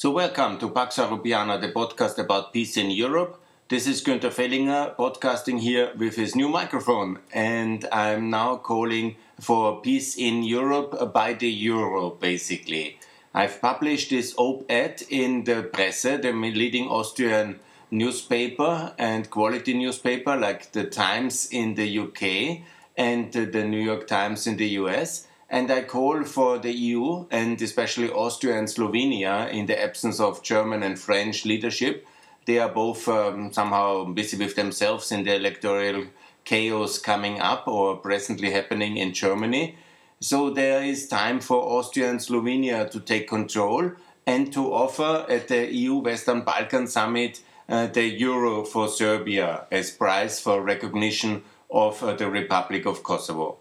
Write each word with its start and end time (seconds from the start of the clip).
So, 0.00 0.12
welcome 0.12 0.60
to 0.60 0.70
Pax 0.70 0.98
Europiana, 0.98 1.60
the 1.60 1.72
podcast 1.72 2.18
about 2.18 2.52
peace 2.52 2.76
in 2.76 2.88
Europe. 2.88 3.40
This 3.68 3.88
is 3.88 4.00
Günther 4.00 4.30
Fehlinger 4.30 4.94
podcasting 4.94 5.58
here 5.58 5.90
with 5.98 6.14
his 6.14 6.36
new 6.36 6.48
microphone, 6.48 7.18
and 7.32 7.84
I'm 7.90 8.30
now 8.30 8.58
calling 8.58 9.16
for 9.40 9.80
peace 9.80 10.16
in 10.16 10.44
Europe 10.44 11.12
by 11.12 11.32
the 11.32 11.50
euro, 11.50 12.10
basically. 12.10 13.00
I've 13.34 13.60
published 13.60 14.10
this 14.10 14.34
op 14.38 14.64
ed 14.68 15.02
in 15.10 15.42
the 15.42 15.64
Presse, 15.64 16.22
the 16.22 16.30
leading 16.32 16.86
Austrian 16.86 17.58
newspaper 17.90 18.94
and 18.98 19.28
quality 19.28 19.74
newspaper 19.74 20.36
like 20.36 20.70
the 20.70 20.84
Times 20.84 21.48
in 21.50 21.74
the 21.74 21.98
UK 21.98 22.62
and 22.96 23.32
the 23.32 23.64
New 23.64 23.82
York 23.82 24.06
Times 24.06 24.46
in 24.46 24.58
the 24.58 24.68
US 24.82 25.26
and 25.50 25.70
I 25.70 25.82
call 25.82 26.24
for 26.24 26.58
the 26.58 26.72
EU 26.72 27.26
and 27.30 27.60
especially 27.62 28.10
Austria 28.10 28.58
and 28.58 28.68
Slovenia 28.68 29.50
in 29.50 29.66
the 29.66 29.82
absence 29.82 30.20
of 30.20 30.42
German 30.42 30.82
and 30.82 30.98
French 30.98 31.44
leadership. 31.44 32.06
They 32.44 32.58
are 32.58 32.68
both 32.68 33.08
um, 33.08 33.52
somehow 33.52 34.04
busy 34.04 34.36
with 34.36 34.56
themselves 34.56 35.10
in 35.10 35.24
the 35.24 35.36
electoral 35.36 36.04
chaos 36.44 36.98
coming 36.98 37.40
up 37.40 37.66
or 37.66 37.96
presently 37.96 38.50
happening 38.50 38.96
in 38.98 39.14
Germany. 39.14 39.76
So 40.20 40.50
there 40.50 40.82
is 40.82 41.08
time 41.08 41.40
for 41.40 41.62
Austria 41.78 42.10
and 42.10 42.20
Slovenia 42.20 42.90
to 42.90 43.00
take 43.00 43.28
control 43.28 43.92
and 44.26 44.52
to 44.52 44.72
offer 44.72 45.24
at 45.28 45.48
the 45.48 45.72
EU 45.72 45.96
Western 45.96 46.42
Balkan 46.42 46.86
Summit 46.86 47.40
uh, 47.68 47.86
the 47.86 48.04
euro 48.04 48.64
for 48.64 48.88
Serbia 48.88 49.66
as 49.70 49.90
prize 49.90 50.40
for 50.40 50.62
recognition 50.62 51.42
of 51.70 52.02
uh, 52.02 52.14
the 52.14 52.28
Republic 52.28 52.86
of 52.86 53.02
Kosovo 53.02 53.58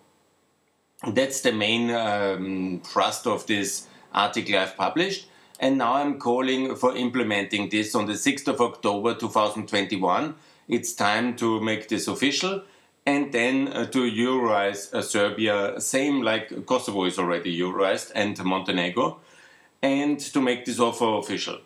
that's 1.05 1.41
the 1.41 1.51
main 1.51 1.91
um, 1.91 2.81
thrust 2.83 3.27
of 3.27 3.45
this 3.47 3.87
article 4.13 4.57
I've 4.57 4.77
published. 4.77 5.27
And 5.59 5.77
now 5.77 5.93
I'm 5.93 6.20
calling 6.20 6.75
for 6.75 6.95
implementing 6.95 7.70
this 7.70 7.95
on 7.95 8.05
the 8.05 8.13
6th 8.13 8.47
of 8.47 8.61
October 8.61 9.15
2021. 9.15 10.35
It's 10.67 10.93
time 10.93 11.35
to 11.37 11.59
make 11.62 11.87
this 11.87 12.07
official 12.07 12.63
and 13.07 13.31
then 13.31 13.70
uh, 13.70 13.85
to 13.85 13.99
Euroize 13.99 14.93
uh, 14.93 15.01
Serbia, 15.01 15.79
same 15.79 16.21
like 16.21 16.65
Kosovo 16.65 17.05
is 17.05 17.17
already 17.17 17.57
Euroized 17.57 18.11
and 18.13 18.37
Montenegro, 18.43 19.21
and 19.82 20.20
to 20.20 20.41
make 20.41 20.65
this 20.65 20.77
offer 20.77 21.17
official. 21.17 21.59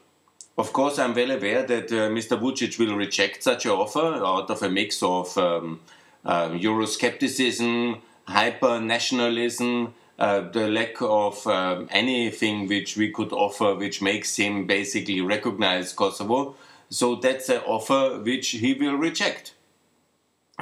Of 0.56 0.72
course, 0.72 1.00
I'm 1.00 1.16
well 1.16 1.32
aware 1.32 1.64
that 1.64 1.92
uh, 1.92 2.10
Mr. 2.10 2.40
Vucic 2.40 2.78
will 2.78 2.96
reject 2.96 3.42
such 3.42 3.66
an 3.66 3.72
offer 3.72 4.24
out 4.24 4.52
of 4.52 4.62
a 4.62 4.70
mix 4.70 5.02
of 5.02 5.36
um, 5.40 5.80
uh, 6.24 6.50
Euroscepticism, 6.50 8.00
hyper 8.32 8.80
nationalism, 8.80 9.94
uh, 10.18 10.42
the 10.52 10.68
lack 10.68 11.02
of 11.02 11.46
um, 11.48 11.88
anything 11.92 12.68
which 12.68 12.96
we 12.96 13.12
could 13.12 13.32
offer 13.34 13.76
which 13.76 14.02
makes 14.02 14.36
him 14.36 14.68
basically 14.68 15.22
recognize 15.22 15.94
Kosovo. 15.94 16.56
So 16.90 17.16
that's 17.16 17.50
an 17.50 17.62
offer 17.66 18.20
which 18.20 18.50
he 18.50 18.74
will 18.74 18.96
reject. 18.96 19.54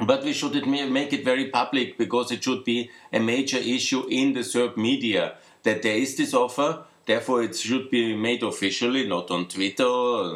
But 0.06 0.24
we 0.24 0.32
should 0.32 0.66
make 0.66 1.12
it 1.12 1.24
very 1.24 1.50
public 1.50 1.98
because 1.98 2.32
it 2.32 2.42
should 2.42 2.64
be 2.64 2.90
a 3.12 3.18
major 3.18 3.58
issue 3.58 4.06
in 4.08 4.32
the 4.32 4.44
Serb 4.44 4.76
media 4.76 5.34
that 5.62 5.82
there 5.82 5.96
is 5.96 6.16
this 6.16 6.32
offer. 6.32 6.84
Therefore, 7.04 7.42
it 7.42 7.56
should 7.56 7.90
be 7.90 8.16
made 8.16 8.42
officially, 8.42 9.06
not 9.06 9.30
on 9.30 9.48
Twitter, 9.48 9.84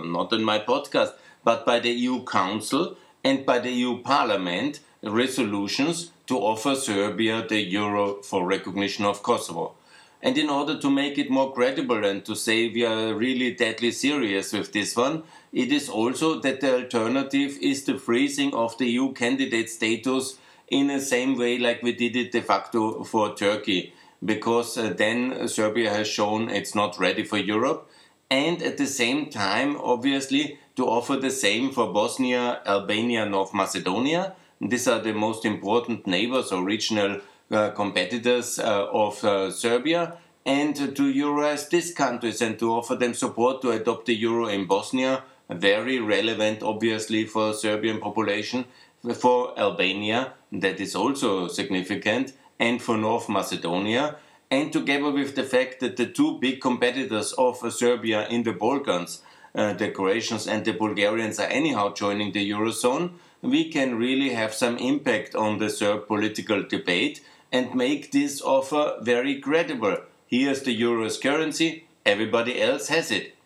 not 0.04 0.32
on 0.32 0.44
my 0.44 0.58
podcast, 0.58 1.12
but 1.44 1.64
by 1.64 1.78
the 1.78 1.90
EU 1.90 2.24
Council 2.24 2.96
and 3.22 3.46
by 3.46 3.58
the 3.58 3.70
EU 3.70 4.02
Parliament 4.02 4.80
resolutions 5.06 6.10
to 6.26 6.38
offer 6.38 6.74
Serbia 6.74 7.46
the 7.46 7.60
euro 7.60 8.22
for 8.22 8.46
recognition 8.46 9.04
of 9.04 9.22
Kosovo. 9.22 9.74
And 10.22 10.38
in 10.38 10.48
order 10.48 10.78
to 10.78 10.90
make 10.90 11.18
it 11.18 11.30
more 11.30 11.52
credible 11.52 12.02
and 12.02 12.24
to 12.24 12.34
say 12.34 12.68
we 12.68 12.86
are 12.86 13.12
really 13.12 13.52
deadly 13.52 13.92
serious 13.92 14.54
with 14.54 14.72
this 14.72 14.96
one, 14.96 15.22
it 15.52 15.70
is 15.70 15.90
also 15.90 16.40
that 16.40 16.62
the 16.62 16.76
alternative 16.76 17.58
is 17.60 17.84
the 17.84 17.98
freezing 17.98 18.54
of 18.54 18.78
the 18.78 18.86
EU 18.86 19.12
candidate 19.12 19.68
status 19.68 20.38
in 20.68 20.86
the 20.86 21.00
same 21.00 21.36
way 21.36 21.58
like 21.58 21.82
we 21.82 21.92
did 21.92 22.16
it 22.16 22.32
de 22.32 22.40
facto 22.40 23.04
for 23.04 23.34
Turkey, 23.34 23.92
because 24.24 24.78
uh, 24.78 24.94
then 24.96 25.46
Serbia 25.46 25.90
has 25.90 26.08
shown 26.08 26.48
it's 26.48 26.74
not 26.74 26.98
ready 26.98 27.22
for 27.22 27.36
Europe. 27.36 27.90
And 28.30 28.62
at 28.62 28.78
the 28.78 28.86
same 28.86 29.28
time, 29.28 29.76
obviously, 29.76 30.58
to 30.76 30.86
offer 30.86 31.16
the 31.16 31.30
same 31.30 31.70
for 31.70 31.92
Bosnia, 31.92 32.62
Albania, 32.66 33.26
North 33.26 33.52
Macedonia, 33.52 34.34
these 34.60 34.88
are 34.88 35.00
the 35.00 35.12
most 35.12 35.44
important 35.44 36.06
neighbors 36.06 36.52
or 36.52 36.64
regional 36.64 37.20
uh, 37.50 37.70
competitors 37.70 38.58
uh, 38.58 38.86
of 38.92 39.22
uh, 39.24 39.50
Serbia. 39.50 40.18
And 40.46 40.76
to 40.76 41.12
Euroize 41.12 41.68
these 41.70 41.94
countries 41.94 42.42
and 42.42 42.58
to 42.58 42.72
offer 42.72 42.96
them 42.96 43.14
support 43.14 43.62
to 43.62 43.70
adopt 43.70 44.06
the 44.06 44.14
euro 44.14 44.46
in 44.46 44.66
Bosnia, 44.66 45.22
very 45.48 45.98
relevant 45.98 46.62
obviously 46.62 47.24
for 47.24 47.54
Serbian 47.54 47.98
population, 47.98 48.66
for 49.14 49.58
Albania, 49.58 50.34
that 50.52 50.80
is 50.80 50.94
also 50.94 51.48
significant, 51.48 52.32
and 52.58 52.80
for 52.80 52.96
North 52.96 53.28
Macedonia, 53.28 54.16
and 54.50 54.72
together 54.72 55.10
with 55.10 55.34
the 55.34 55.42
fact 55.42 55.80
that 55.80 55.96
the 55.96 56.06
two 56.06 56.38
big 56.38 56.60
competitors 56.60 57.32
of 57.32 57.56
Serbia 57.72 58.26
in 58.28 58.44
the 58.44 58.52
Balkans, 58.52 59.22
uh, 59.54 59.72
the 59.72 59.90
Croatians 59.90 60.46
and 60.46 60.64
the 60.64 60.72
Bulgarians, 60.72 61.38
are 61.38 61.48
anyhow 61.48 61.92
joining 61.92 62.32
the 62.32 62.50
Eurozone, 62.50 63.12
we 63.44 63.70
can 63.70 63.96
really 63.96 64.30
have 64.30 64.54
some 64.54 64.78
impact 64.78 65.34
on 65.34 65.58
the 65.58 65.68
Serb 65.68 66.06
political 66.06 66.62
debate 66.62 67.20
and 67.52 67.74
make 67.74 68.10
this 68.10 68.40
offer 68.40 68.96
very 69.02 69.38
credible. 69.38 69.98
Here's 70.26 70.62
the 70.62 70.72
euro's 70.72 71.18
currency, 71.18 71.86
everybody 72.06 72.60
else 72.60 72.88
has 72.88 73.10
it. 73.10 73.36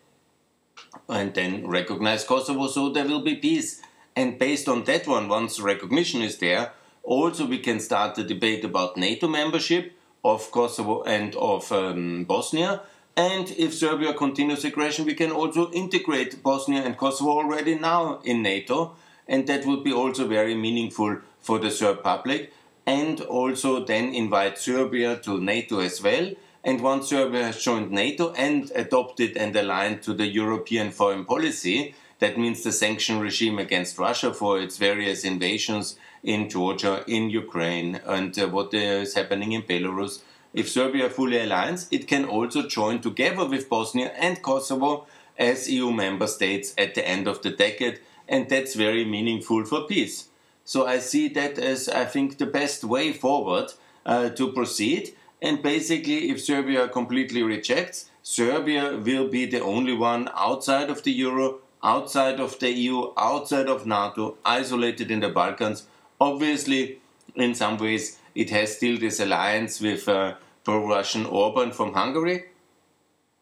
And 1.09 1.35
then 1.35 1.67
recognize 1.67 2.25
Kosovo 2.25 2.69
so 2.69 2.91
there 2.91 3.07
will 3.07 3.23
be 3.23 3.35
peace. 3.35 3.83
And 4.15 4.39
based 4.39 4.69
on 4.69 4.85
that 4.85 5.07
one, 5.07 5.29
once 5.29 5.61
recognition 5.61 6.23
is 6.23 6.39
there, 6.39 6.73
also 7.03 7.47
we 7.47 7.59
can 7.59 7.81
start 7.81 8.15
the 8.15 8.25
debate 8.25 8.65
about 8.65 8.97
NATO 8.97 9.27
membership 9.27 9.93
of 10.25 10.51
Kosovo 10.53 11.03
and 11.03 11.35
of 11.35 11.71
um, 11.73 12.25
Bosnia. 12.25 12.83
And 13.17 13.51
if 13.59 13.75
Serbia 13.75 14.15
continues 14.15 14.65
aggression, 14.65 15.07
we 15.07 15.15
can 15.15 15.33
also 15.33 15.73
integrate 15.73 16.41
Bosnia 16.43 16.83
and 16.83 16.97
Kosovo 16.97 17.31
already 17.31 17.75
now 17.75 18.21
in 18.25 18.43
NATO 18.43 18.95
and 19.29 19.47
that 19.47 19.67
would 19.67 19.85
be 19.85 19.93
also 19.93 20.27
very 20.27 20.55
meaningful 20.55 21.19
for 21.41 21.59
the 21.59 21.71
Serb 21.71 22.03
public, 22.03 22.53
and 22.87 23.21
also 23.21 23.85
then 23.85 24.15
invite 24.15 24.59
Serbia 24.59 25.17
to 25.17 25.41
NATO 25.41 25.81
as 25.81 26.03
well. 26.03 26.33
And 26.65 26.81
once 26.81 27.09
Serbia 27.11 27.45
has 27.45 27.63
joined 27.63 27.91
NATO 27.91 28.33
and 28.33 28.73
adopted 28.75 29.37
and 29.37 29.55
aligned 29.55 30.03
to 30.03 30.15
the 30.15 30.27
European 30.27 30.91
foreign 30.91 31.25
policy, 31.25 31.95
that 32.19 32.39
means 32.39 32.63
the 32.63 32.73
sanction 32.73 33.21
regime 33.21 33.59
against 33.59 33.99
Russia 33.99 34.35
for 34.35 34.61
its 34.61 34.77
various 34.77 35.25
invasions 35.25 35.97
in 36.23 36.49
Georgia, 36.49 37.05
in 37.07 37.31
Ukraine, 37.31 38.01
and 38.07 38.37
uh, 38.39 38.49
what 38.49 38.75
is 38.75 39.15
happening 39.15 39.53
in 39.53 39.63
Belarus. 39.63 40.23
If 40.53 40.69
Serbia 40.69 41.11
fully 41.11 41.37
aligns, 41.37 41.87
it 41.91 42.09
can 42.09 42.25
also 42.25 42.67
join 42.67 43.01
together 43.01 43.45
with 43.45 43.69
Bosnia 43.69 44.09
and 44.19 44.43
Kosovo 44.43 45.07
as 45.39 45.71
EU 45.71 45.93
member 45.93 46.27
states 46.27 46.75
at 46.77 46.95
the 46.95 47.07
end 47.07 47.29
of 47.29 47.43
the 47.43 47.51
decade 47.51 48.01
and 48.29 48.49
that's 48.49 48.75
very 48.75 49.05
meaningful 49.05 49.65
for 49.65 49.87
peace. 49.87 50.29
So 50.65 50.87
I 50.87 50.99
see 50.99 51.29
that 51.29 51.59
as, 51.59 51.89
I 51.89 52.05
think, 52.05 52.39
the 52.39 52.47
best 52.47 52.85
way 52.85 53.13
forward 53.13 53.73
uh, 54.05 54.29
to 54.31 54.53
proceed. 54.53 55.15
And 55.41 55.63
basically, 55.63 56.31
if 56.31 56.43
Serbia 56.43 56.89
completely 56.89 57.43
rejects, 57.43 58.11
Serbia 58.23 58.99
will 58.99 59.29
be 59.29 59.47
the 59.47 59.63
only 59.63 59.95
one 59.95 60.29
outside 60.35 60.91
of 60.91 61.05
the 61.05 61.13
euro, 61.13 61.61
outside 61.83 62.39
of 62.41 62.59
the 62.59 62.71
EU, 62.71 63.13
outside 63.17 63.69
of 63.69 63.87
NATO, 63.87 64.37
isolated 64.45 65.11
in 65.11 65.21
the 65.21 65.31
Balkans. 65.31 65.87
Obviously, 66.21 67.01
in 67.35 67.55
some 67.55 67.79
ways, 67.79 68.19
it 68.35 68.51
has 68.51 68.77
still 68.77 68.99
this 68.99 69.21
alliance 69.21 69.81
with 69.81 70.09
uh, 70.09 70.35
pro 70.65 70.87
Russian 70.87 71.25
Orban 71.25 71.73
from 71.73 71.95
Hungary, 71.95 72.45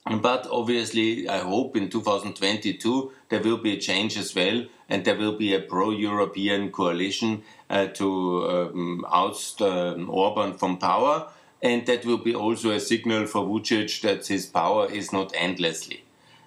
but 0.07 0.47
obviously, 0.51 1.29
I 1.29 1.39
hope 1.39 1.77
in 1.77 1.91
2022 1.91 3.13
there 3.29 3.43
will 3.43 3.59
be 3.59 3.73
a 3.73 3.81
change 3.81 4.17
as 4.17 4.35
well, 4.35 4.65
and 4.89 5.05
there 5.05 5.17
will 5.17 5.37
be 5.37 5.55
a 5.55 5.61
pro 5.61 5.91
European 5.91 6.71
coalition 6.71 7.43
uh, 7.69 7.87
to 7.87 8.49
um, 8.49 9.05
oust 9.09 9.61
um, 9.63 10.09
Orban 10.11 10.55
from 10.55 10.79
power. 10.79 11.29
And 11.63 11.87
that 11.87 12.05
will 12.05 12.19
be 12.19 12.35
also 12.35 12.71
a 12.71 12.81
signal 12.81 13.27
for 13.27 13.45
Vucic 13.45 14.01
that 14.03 14.27
his 14.27 14.47
power 14.47 14.91
is 14.91 15.13
not 15.13 15.33
endlessly. 15.35 16.05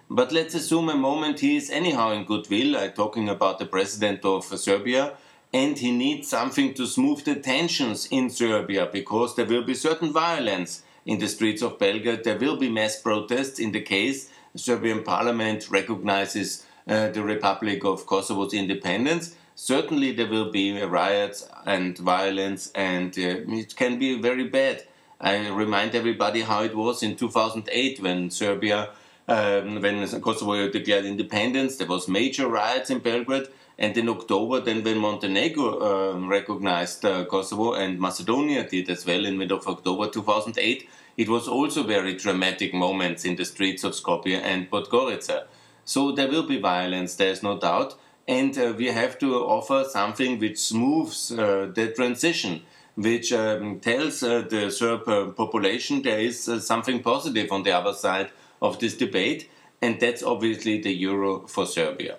But 0.09 0.31
let's 0.31 0.55
assume 0.55 0.89
a 0.89 0.95
moment 0.95 1.39
he 1.39 1.57
is 1.57 1.69
anyhow 1.69 2.11
in 2.11 2.25
goodwill. 2.25 2.77
I'm 2.77 2.93
talking 2.93 3.27
about 3.27 3.59
the 3.59 3.65
president 3.65 4.23
of 4.23 4.45
Serbia, 4.45 5.13
and 5.51 5.77
he 5.77 5.91
needs 5.91 6.29
something 6.29 6.73
to 6.75 6.87
smooth 6.87 7.23
the 7.25 7.35
tensions 7.35 8.07
in 8.09 8.29
Serbia 8.29 8.87
because 8.91 9.35
there 9.35 9.45
will 9.45 9.63
be 9.63 9.73
certain 9.73 10.13
violence 10.13 10.83
in 11.05 11.19
the 11.19 11.27
streets 11.27 11.61
of 11.61 11.79
Belgrade. 11.79 12.23
There 12.23 12.37
will 12.37 12.57
be 12.57 12.69
mass 12.69 13.01
protests 13.01 13.59
in 13.59 13.71
the 13.71 13.81
case 13.81 14.29
the 14.53 14.59
Serbian 14.59 15.03
parliament 15.03 15.69
recognizes 15.69 16.63
uh, 16.63 16.68
the 16.89 17.23
Republic 17.23 17.85
of 17.85 18.05
Kosovo's 18.05 18.53
independence. 18.53 19.35
Certainly, 19.55 20.13
there 20.13 20.27
will 20.27 20.51
be 20.51 20.81
riots 20.81 21.47
and 21.65 21.97
violence, 21.97 22.71
and 22.73 23.11
uh, 23.17 23.61
it 23.61 23.75
can 23.75 23.99
be 23.99 24.19
very 24.19 24.47
bad. 24.47 24.83
I 25.21 25.49
remind 25.49 25.95
everybody 25.95 26.41
how 26.41 26.63
it 26.63 26.75
was 26.75 27.03
in 27.03 27.15
2008 27.15 27.99
when 27.99 28.29
Serbia 28.29 28.89
um, 29.29 29.79
when 29.79 30.07
Kosovo 30.21 30.69
declared 30.69 31.05
independence, 31.05 31.75
there 31.75 31.87
was 31.87 32.07
major 32.07 32.47
riots 32.47 32.89
in 32.89 32.99
Belgrade. 32.99 33.47
And 33.77 33.95
in 33.95 34.09
October, 34.09 34.59
then 34.59 34.83
when 34.83 34.97
Montenegro 34.97 36.13
um, 36.13 36.27
recognized 36.27 37.05
uh, 37.05 37.25
Kosovo 37.25 37.73
and 37.73 37.99
Macedonia 37.99 38.67
did 38.67 38.89
as 38.89 39.05
well 39.05 39.25
in 39.25 39.37
mid 39.37 39.51
of 39.51 39.67
October 39.67 40.09
2008, 40.09 40.89
it 41.15 41.29
was 41.29 41.47
also 41.47 41.83
very 41.83 42.15
dramatic 42.15 42.73
moments 42.73 43.23
in 43.23 43.35
the 43.35 43.45
streets 43.45 43.83
of 43.83 43.93
Skopje 43.93 44.41
and 44.41 44.69
Podgorica. 44.69 45.43
So 45.89 46.11
there 46.11 46.27
will 46.27 46.43
be 46.43 46.59
violence, 46.59 47.15
there's 47.15 47.41
no 47.41 47.57
doubt. 47.57 47.97
And 48.27 48.55
uh, 48.55 48.73
we 48.77 48.89
have 49.01 49.17
to 49.19 49.33
offer 49.37 49.83
something 49.89 50.37
which 50.37 50.59
smooths 50.59 51.31
uh, 51.31 51.71
the 51.73 51.91
transition, 51.95 52.61
which 52.93 53.33
um, 53.33 53.79
tells 53.79 54.21
uh, 54.21 54.43
the 54.47 54.69
Serb 54.69 55.09
uh, 55.09 55.31
population 55.31 56.03
there 56.03 56.19
is 56.19 56.47
uh, 56.47 56.59
something 56.59 57.01
positive 57.01 57.51
on 57.51 57.63
the 57.63 57.71
other 57.71 57.93
side 57.93 58.29
of 58.61 58.77
this 58.77 58.95
debate, 58.95 59.49
and 59.81 59.99
that's 59.99 60.21
obviously 60.21 60.79
the 60.79 60.91
euro 60.91 61.47
for 61.47 61.65
Serbia. 61.65 62.17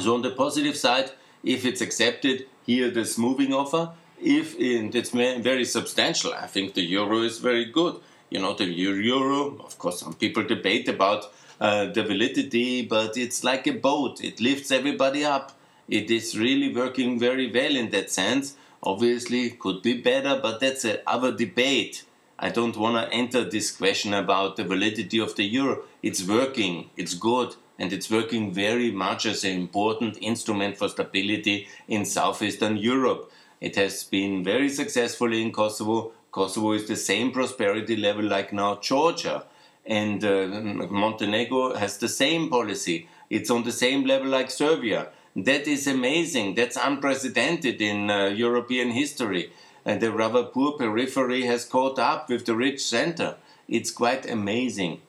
So 0.00 0.14
on 0.14 0.22
the 0.22 0.30
positive 0.30 0.78
side, 0.78 1.10
if 1.44 1.66
it's 1.66 1.82
accepted, 1.82 2.46
here 2.64 2.90
the 2.90 3.04
smoothing 3.04 3.52
offer. 3.52 3.90
If 4.18 4.54
it's 4.58 5.10
very 5.10 5.66
substantial, 5.66 6.32
I 6.32 6.46
think 6.46 6.72
the 6.72 6.80
euro 6.80 7.20
is 7.20 7.38
very 7.38 7.66
good. 7.66 8.00
You 8.30 8.38
know, 8.40 8.54
the 8.54 8.64
euro, 8.64 9.58
of 9.58 9.78
course, 9.78 10.00
some 10.00 10.14
people 10.14 10.42
debate 10.42 10.88
about 10.88 11.26
uh, 11.60 11.86
the 11.86 12.02
validity, 12.02 12.82
but 12.86 13.16
it's 13.16 13.42
like 13.42 13.66
a 13.66 13.72
boat. 13.72 14.22
It 14.22 14.40
lifts 14.40 14.70
everybody 14.70 15.24
up. 15.24 15.52
It 15.88 16.10
is 16.10 16.38
really 16.38 16.74
working 16.74 17.18
very 17.18 17.50
well 17.50 17.76
in 17.76 17.90
that 17.90 18.10
sense. 18.10 18.56
Obviously, 18.82 19.50
could 19.50 19.82
be 19.82 20.00
better, 20.00 20.38
but 20.40 20.60
that's 20.60 20.84
a 20.84 21.08
other 21.08 21.32
debate. 21.32 22.04
I 22.38 22.50
don't 22.50 22.76
want 22.76 22.96
to 22.96 23.14
enter 23.14 23.44
this 23.44 23.74
question 23.74 24.12
about 24.12 24.56
the 24.56 24.64
validity 24.64 25.18
of 25.18 25.36
the 25.36 25.44
euro. 25.44 25.84
It's 26.02 26.26
working, 26.26 26.90
it's 26.96 27.14
good, 27.14 27.56
and 27.78 27.92
it's 27.92 28.10
working 28.10 28.52
very 28.52 28.90
much 28.90 29.24
as 29.24 29.44
an 29.44 29.52
important 29.52 30.18
instrument 30.20 30.76
for 30.76 30.88
stability 30.88 31.68
in 31.88 32.04
southeastern 32.04 32.76
Europe. 32.76 33.32
It 33.60 33.76
has 33.76 34.04
been 34.04 34.44
very 34.44 34.68
successful 34.68 35.32
in 35.32 35.50
Kosovo. 35.52 36.12
Kosovo 36.30 36.72
is 36.72 36.86
the 36.86 36.96
same 36.96 37.32
prosperity 37.32 37.96
level 37.96 38.24
like 38.24 38.52
now 38.52 38.76
Georgia, 38.76 39.44
and 39.86 40.24
uh, 40.24 40.46
Montenegro 40.90 41.74
has 41.74 41.98
the 41.98 42.08
same 42.08 42.48
policy. 42.50 43.08
It's 43.30 43.50
on 43.50 43.64
the 43.64 43.72
same 43.72 44.04
level 44.04 44.28
like 44.28 44.50
Serbia. 44.50 45.08
That 45.34 45.66
is 45.66 45.86
amazing. 45.86 46.54
That's 46.54 46.76
unprecedented 46.76 47.80
in 47.80 48.10
uh, 48.10 48.26
European 48.26 48.90
history. 48.90 49.52
And 49.84 50.00
the 50.00 50.10
rather 50.10 50.44
poor 50.44 50.72
periphery 50.72 51.42
has 51.42 51.64
caught 51.64 51.98
up 51.98 52.28
with 52.28 52.46
the 52.46 52.56
rich 52.56 52.84
center. 52.84 53.36
It's 53.68 53.90
quite 53.90 54.28
amazing. 54.28 55.02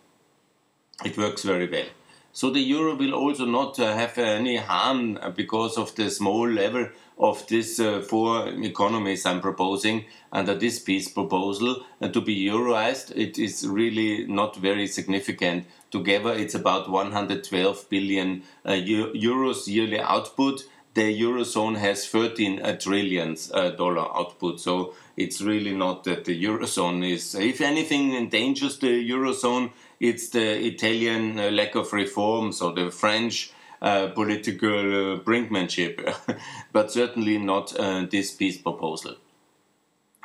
It 1.04 1.18
works 1.18 1.44
very 1.44 1.70
well. 1.70 1.88
So 2.34 2.52
the 2.52 2.60
euro 2.60 2.96
will 2.96 3.14
also 3.14 3.46
not 3.46 3.80
uh, 3.80 3.96
have 3.96 4.18
any 4.18 4.58
harm 4.58 5.20
because 5.36 5.78
of 5.78 5.96
the 5.96 6.12
small 6.12 6.48
level 6.48 6.90
of 7.20 7.46
these 7.48 7.80
uh, 7.80 8.02
four 8.02 8.48
economies 8.48 9.26
I'm 9.26 9.42
proposing 9.42 10.06
under 10.32 10.54
this 10.56 10.80
peace 10.80 11.08
proposal 11.10 11.84
uh, 12.02 12.10
to 12.10 12.22
be 12.22 12.36
euroized. 12.46 13.16
It 13.16 13.40
is 13.40 13.68
really 13.68 14.28
not 14.28 14.56
very 14.56 14.88
significant. 14.88 15.66
Together, 15.92 16.34
it's 16.34 16.56
about 16.56 16.90
112 16.90 17.90
billion 17.90 18.44
uh, 18.66 18.72
euros 18.72 19.68
yearly 19.68 20.00
output. 20.00 20.64
The 20.94 21.22
eurozone 21.22 21.78
has 21.78 22.08
13 22.08 22.62
uh, 22.62 22.76
trillions 22.78 23.48
dollar 23.48 24.18
output. 24.18 24.60
So 24.60 24.96
it's 25.16 25.42
really 25.42 25.76
not 25.76 26.04
that 26.06 26.26
the 26.26 26.44
eurozone 26.44 27.08
is, 27.08 27.36
if 27.36 27.62
anything, 27.62 28.16
endangers 28.16 28.80
the 28.80 29.10
eurozone 29.10 29.72
it's 30.00 30.30
the 30.30 30.66
Italian 30.66 31.40
uh, 31.40 31.50
lack 31.50 31.76
of 31.76 31.92
reforms 31.94 32.62
or 32.62 32.74
the 32.74 32.92
French 32.92 33.52
uh, 33.82 34.08
political 34.08 34.70
uh, 34.70 35.20
brinkmanship, 35.20 36.16
but 36.72 36.92
certainly 36.92 37.38
not 37.38 37.78
uh, 37.80 38.06
this 38.10 38.32
peace 38.34 38.58
proposal. 38.58 39.16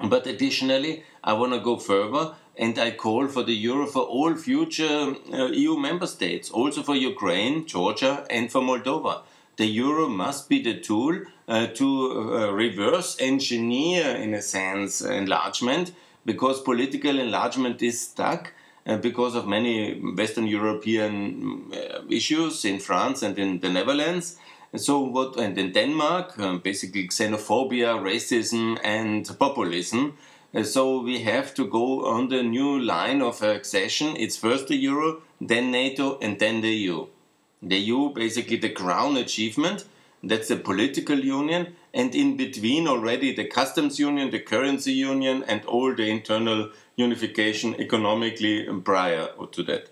But 0.02 0.26
additionally, 0.26 1.04
I 1.22 1.34
want 1.34 1.52
to 1.52 1.60
go 1.60 1.76
further 1.76 2.34
and 2.56 2.78
I 2.78 2.90
call 2.90 3.28
for 3.28 3.42
the 3.42 3.54
euro 3.54 3.86
for 3.86 4.02
all 4.02 4.34
future 4.34 5.14
uh, 5.32 5.46
EU 5.46 5.76
member 5.78 6.06
states, 6.06 6.50
also 6.50 6.82
for 6.82 6.94
Ukraine, 6.94 7.66
Georgia, 7.66 8.26
and 8.28 8.50
for 8.50 8.60
Moldova. 8.60 9.22
The 9.56 9.66
euro 9.66 10.08
must 10.08 10.48
be 10.48 10.62
the 10.62 10.80
tool 10.80 11.22
uh, 11.46 11.66
to 11.68 12.52
reverse 12.52 13.16
engineer, 13.20 14.16
in 14.16 14.34
a 14.34 14.42
sense, 14.42 15.02
enlargement 15.02 15.92
because 16.24 16.60
political 16.60 17.18
enlargement 17.18 17.82
is 17.82 18.00
stuck 18.00 18.52
uh, 18.86 18.96
because 18.96 19.34
of 19.34 19.46
many 19.46 19.94
Western 19.94 20.46
European 20.46 21.72
uh, 21.72 22.02
issues 22.10 22.64
in 22.64 22.78
France 22.78 23.22
and 23.22 23.38
in 23.38 23.60
the 23.60 23.68
Netherlands. 23.68 24.36
And 24.72 24.80
so 24.80 25.00
what 25.00 25.36
and 25.36 25.56
in 25.58 25.72
Denmark, 25.72 26.38
um, 26.38 26.60
basically 26.60 27.08
xenophobia, 27.08 28.00
racism, 28.00 28.78
and 28.82 29.24
populism. 29.38 30.16
So 30.64 31.00
we 31.00 31.20
have 31.20 31.54
to 31.54 31.66
go 31.66 32.04
on 32.06 32.28
the 32.28 32.42
new 32.42 32.78
line 32.78 33.22
of 33.22 33.42
accession. 33.42 34.16
It's 34.18 34.36
first 34.36 34.68
the 34.68 34.76
euro, 34.76 35.22
then 35.40 35.70
NATO, 35.70 36.18
and 36.20 36.38
then 36.38 36.60
the 36.60 36.68
EU. 36.68 37.06
The 37.62 37.78
EU, 37.78 38.12
basically 38.12 38.56
the 38.56 38.68
crown 38.68 39.16
achievement, 39.16 39.84
that's 40.22 40.48
the 40.48 40.56
political 40.56 41.18
union, 41.18 41.74
and 41.94 42.14
in 42.14 42.36
between 42.36 42.88
already 42.88 43.34
the 43.34 43.44
customs 43.44 43.98
union, 43.98 44.30
the 44.30 44.40
currency 44.40 44.92
union, 44.92 45.44
and 45.46 45.64
all 45.66 45.94
the 45.94 46.08
internal 46.08 46.70
unification 46.96 47.74
economically 47.80 48.66
prior 48.84 49.28
to 49.52 49.62
that. 49.64 49.88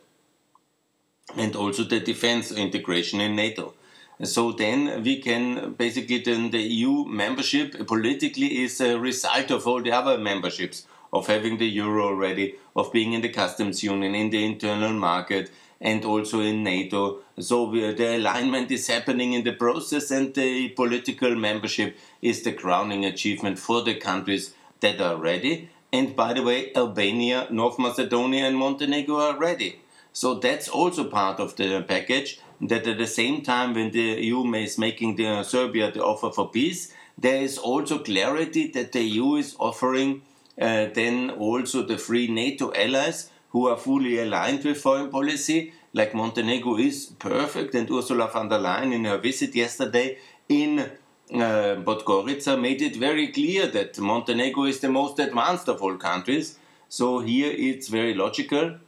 And 1.36 1.54
also 1.54 1.84
the 1.84 2.00
defense 2.00 2.50
integration 2.50 3.20
in 3.20 3.36
NATO. 3.36 3.74
So 4.22 4.52
then 4.52 5.02
we 5.02 5.20
can 5.20 5.74
basically 5.74 6.18
then 6.18 6.50
the 6.50 6.60
EU 6.60 7.04
membership 7.06 7.86
politically 7.86 8.62
is 8.62 8.80
a 8.80 8.98
result 8.98 9.50
of 9.50 9.66
all 9.66 9.82
the 9.82 9.92
other 9.92 10.18
memberships 10.18 10.86
of 11.12 11.26
having 11.26 11.58
the 11.58 11.66
euro 11.66 12.08
already, 12.08 12.54
of 12.76 12.92
being 12.92 13.14
in 13.14 13.22
the 13.22 13.28
customs 13.28 13.82
union, 13.82 14.14
in 14.14 14.30
the 14.30 14.44
internal 14.44 14.92
market, 14.92 15.50
and 15.80 16.04
also 16.04 16.40
in 16.40 16.62
NATO. 16.62 17.20
So 17.38 17.70
the 17.70 18.16
alignment 18.16 18.70
is 18.70 18.86
happening 18.86 19.32
in 19.32 19.44
the 19.44 19.52
process, 19.52 20.10
and 20.10 20.34
the 20.34 20.68
political 20.70 21.34
membership 21.34 21.96
is 22.20 22.42
the 22.42 22.52
crowning 22.52 23.04
achievement 23.04 23.58
for 23.58 23.82
the 23.82 23.94
countries 23.94 24.54
that 24.80 25.00
are 25.00 25.16
ready. 25.16 25.70
And 25.92 26.14
by 26.14 26.34
the 26.34 26.42
way, 26.42 26.72
Albania, 26.74 27.48
North 27.50 27.78
Macedonia, 27.78 28.46
and 28.46 28.56
Montenegro 28.56 29.16
are 29.16 29.38
ready. 29.38 29.80
So 30.12 30.34
that's 30.34 30.68
also 30.68 31.04
part 31.04 31.40
of 31.40 31.56
the 31.56 31.84
package. 31.86 32.40
That 32.60 32.86
at 32.86 32.98
the 32.98 33.06
same 33.06 33.40
time, 33.40 33.72
when 33.72 33.90
the 33.90 34.22
EU 34.22 34.44
is 34.54 34.76
making 34.76 35.16
the 35.16 35.42
Serbia 35.42 35.90
the 35.90 36.04
offer 36.04 36.30
for 36.30 36.50
peace, 36.50 36.92
there 37.16 37.40
is 37.40 37.56
also 37.56 37.98
clarity 37.98 38.70
that 38.72 38.92
the 38.92 39.02
EU 39.02 39.36
is 39.36 39.56
offering 39.58 40.22
uh, 40.60 40.86
then 40.92 41.30
also 41.30 41.82
the 41.82 41.96
free 41.96 42.28
NATO 42.28 42.72
allies 42.74 43.30
who 43.50 43.68
are 43.68 43.76
fully 43.76 44.18
aligned 44.18 44.64
with 44.64 44.78
foreign 44.78 45.10
policy, 45.10 45.72
like 45.92 46.14
Montenegro 46.14 46.78
is 46.78 47.06
perfect, 47.18 47.74
and 47.74 47.90
Ursula 47.90 48.28
von 48.28 48.48
der 48.48 48.58
Leyen 48.58 48.92
in 48.92 49.04
her 49.04 49.18
visit 49.18 49.54
yesterday 49.54 50.18
in 50.48 50.78
uh, 50.78 51.76
Podgorica 51.84 52.60
made 52.60 52.82
it 52.82 52.96
very 52.96 53.28
clear 53.28 53.66
that 53.68 53.98
Montenegro 53.98 54.64
is 54.64 54.80
the 54.80 54.88
most 54.88 55.18
advanced 55.18 55.68
of 55.68 55.82
all 55.82 55.96
countries. 55.96 56.58
So 56.88 57.20
here 57.20 57.52
it's 57.56 57.88
very 57.88 58.14
logical. 58.14 58.78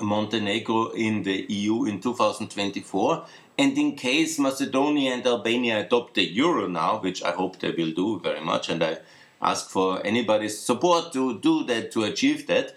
Montenegro 0.00 0.90
in 0.90 1.22
the 1.22 1.46
EU 1.48 1.84
in 1.84 2.00
2024. 2.00 3.24
And 3.58 3.78
in 3.78 3.96
case 3.96 4.38
Macedonia 4.38 5.14
and 5.14 5.26
Albania 5.26 5.80
adopt 5.80 6.14
the 6.14 6.24
euro 6.24 6.66
now, 6.66 6.98
which 6.98 7.22
I 7.22 7.30
hope 7.30 7.58
they 7.58 7.70
will 7.70 7.92
do 7.92 8.20
very 8.20 8.40
much, 8.40 8.68
and 8.68 8.82
I 8.82 8.98
ask 9.40 9.70
for 9.70 10.04
anybody's 10.04 10.58
support 10.58 11.12
to 11.14 11.38
do 11.38 11.64
that, 11.64 11.90
to 11.92 12.04
achieve 12.04 12.46
that, 12.48 12.76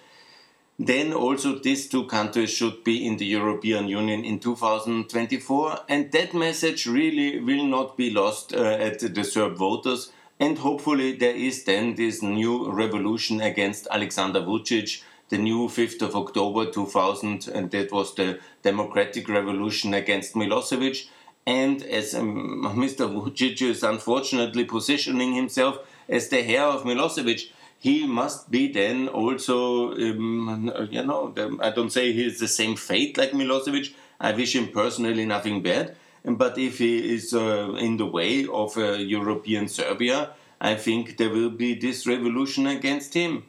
then 0.79 1.11
also 1.11 1.59
these 1.59 1.89
two 1.89 2.05
countries 2.05 2.49
should 2.51 2.85
be 2.85 3.05
in 3.05 3.17
the 3.17 3.25
European 3.25 3.89
Union 3.89 4.23
in 4.23 4.39
2024. 4.39 5.79
And 5.89 6.09
that 6.13 6.33
message 6.33 6.87
really 6.87 7.37
will 7.41 7.65
not 7.65 7.97
be 7.97 8.09
lost 8.09 8.53
uh, 8.53 8.63
at 8.63 8.99
the 8.99 9.23
Serb 9.25 9.57
voters. 9.57 10.13
And 10.39 10.57
hopefully, 10.57 11.17
there 11.17 11.35
is 11.35 11.65
then 11.65 11.95
this 11.95 12.21
new 12.21 12.71
revolution 12.71 13.41
against 13.41 13.89
Alexander 13.91 14.39
Vucic, 14.39 15.03
the 15.27 15.37
new 15.37 15.67
5th 15.67 16.01
of 16.01 16.15
October 16.15 16.71
2000, 16.71 17.49
and 17.53 17.69
that 17.71 17.91
was 17.91 18.15
the 18.15 18.39
democratic 18.63 19.27
revolution 19.27 19.93
against 19.93 20.33
Milosevic. 20.33 21.07
And 21.45 21.83
as 21.83 22.15
um, 22.15 22.63
Mr. 22.77 23.11
Vucic 23.11 23.61
is 23.61 23.83
unfortunately 23.83 24.63
positioning 24.63 25.33
himself 25.33 25.79
as 26.07 26.29
the 26.29 26.39
heir 26.39 26.63
of 26.63 26.83
Milosevic, 26.83 27.49
he 27.79 28.05
must 28.05 28.51
be 28.51 28.71
then 28.71 29.07
also, 29.07 29.93
um, 29.93 30.71
you 30.91 31.03
know, 31.03 31.33
I 31.61 31.71
don't 31.71 31.89
say 31.89 32.11
he's 32.11 32.39
the 32.39 32.47
same 32.47 32.75
fate 32.75 33.17
like 33.17 33.31
Milosevic. 33.31 33.93
I 34.19 34.33
wish 34.33 34.53
him 34.53 34.67
personally 34.67 35.25
nothing 35.25 35.63
bad. 35.63 35.95
But 36.25 36.57
if 36.57 36.79
he 36.79 37.15
is 37.15 37.33
uh, 37.33 37.75
in 37.79 37.95
the 37.95 38.05
way 38.05 38.45
of 38.45 38.77
uh, 38.77 38.91
European 38.91 39.69
Serbia, 39.69 40.31
I 40.59 40.75
think 40.75 41.15
there 41.15 41.29
will 41.29 41.51
be 41.51 41.73
this 41.73 42.05
revolution 42.05 42.67
against 42.67 43.13
him. 43.13 43.45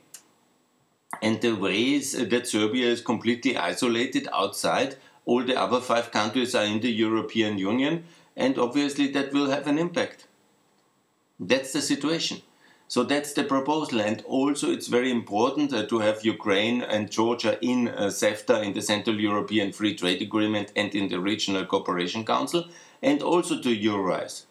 And 1.21 1.41
the 1.41 1.57
way 1.57 1.95
is 1.95 2.13
that 2.13 2.47
Serbia 2.47 2.87
is 2.87 3.01
completely 3.01 3.57
isolated 3.57 4.29
outside. 4.33 4.95
All 5.27 5.43
the 5.43 5.61
other 5.61 5.81
five 5.81 6.13
countries 6.13 6.55
are 6.55 6.65
in 6.65 6.81
the 6.81 6.93
European 6.93 7.59
Union, 7.59 8.05
and 8.37 8.57
obviously 8.59 9.09
that 9.09 9.33
will 9.33 9.51
have 9.51 9.67
an 9.67 9.79
impact. 9.79 10.29
That's 11.41 11.73
the 11.73 11.83
situation. 11.83 12.43
So 12.91 13.05
that's 13.05 13.35
the 13.35 13.45
proposal. 13.45 14.01
And 14.01 14.21
also, 14.27 14.73
it's 14.73 14.89
very 14.89 15.13
important 15.13 15.73
uh, 15.73 15.87
to 15.87 16.01
have 16.01 16.25
Ukraine 16.25 16.83
and 16.83 17.09
Georgia 17.09 17.57
in 17.65 17.87
uh, 17.87 18.11
in 18.67 18.73
the 18.73 18.83
Central 18.83 19.21
European 19.21 19.71
Free 19.71 19.95
Trade 19.95 20.21
Agreement, 20.21 20.73
and 20.75 20.93
in 20.93 21.09
the 21.09 21.21
Regional 21.21 21.65
Cooperation 21.67 22.25
Council, 22.25 22.65
and 23.01 23.23
also 23.23 23.63
to 23.63 23.69
Eurozone. 23.69 24.47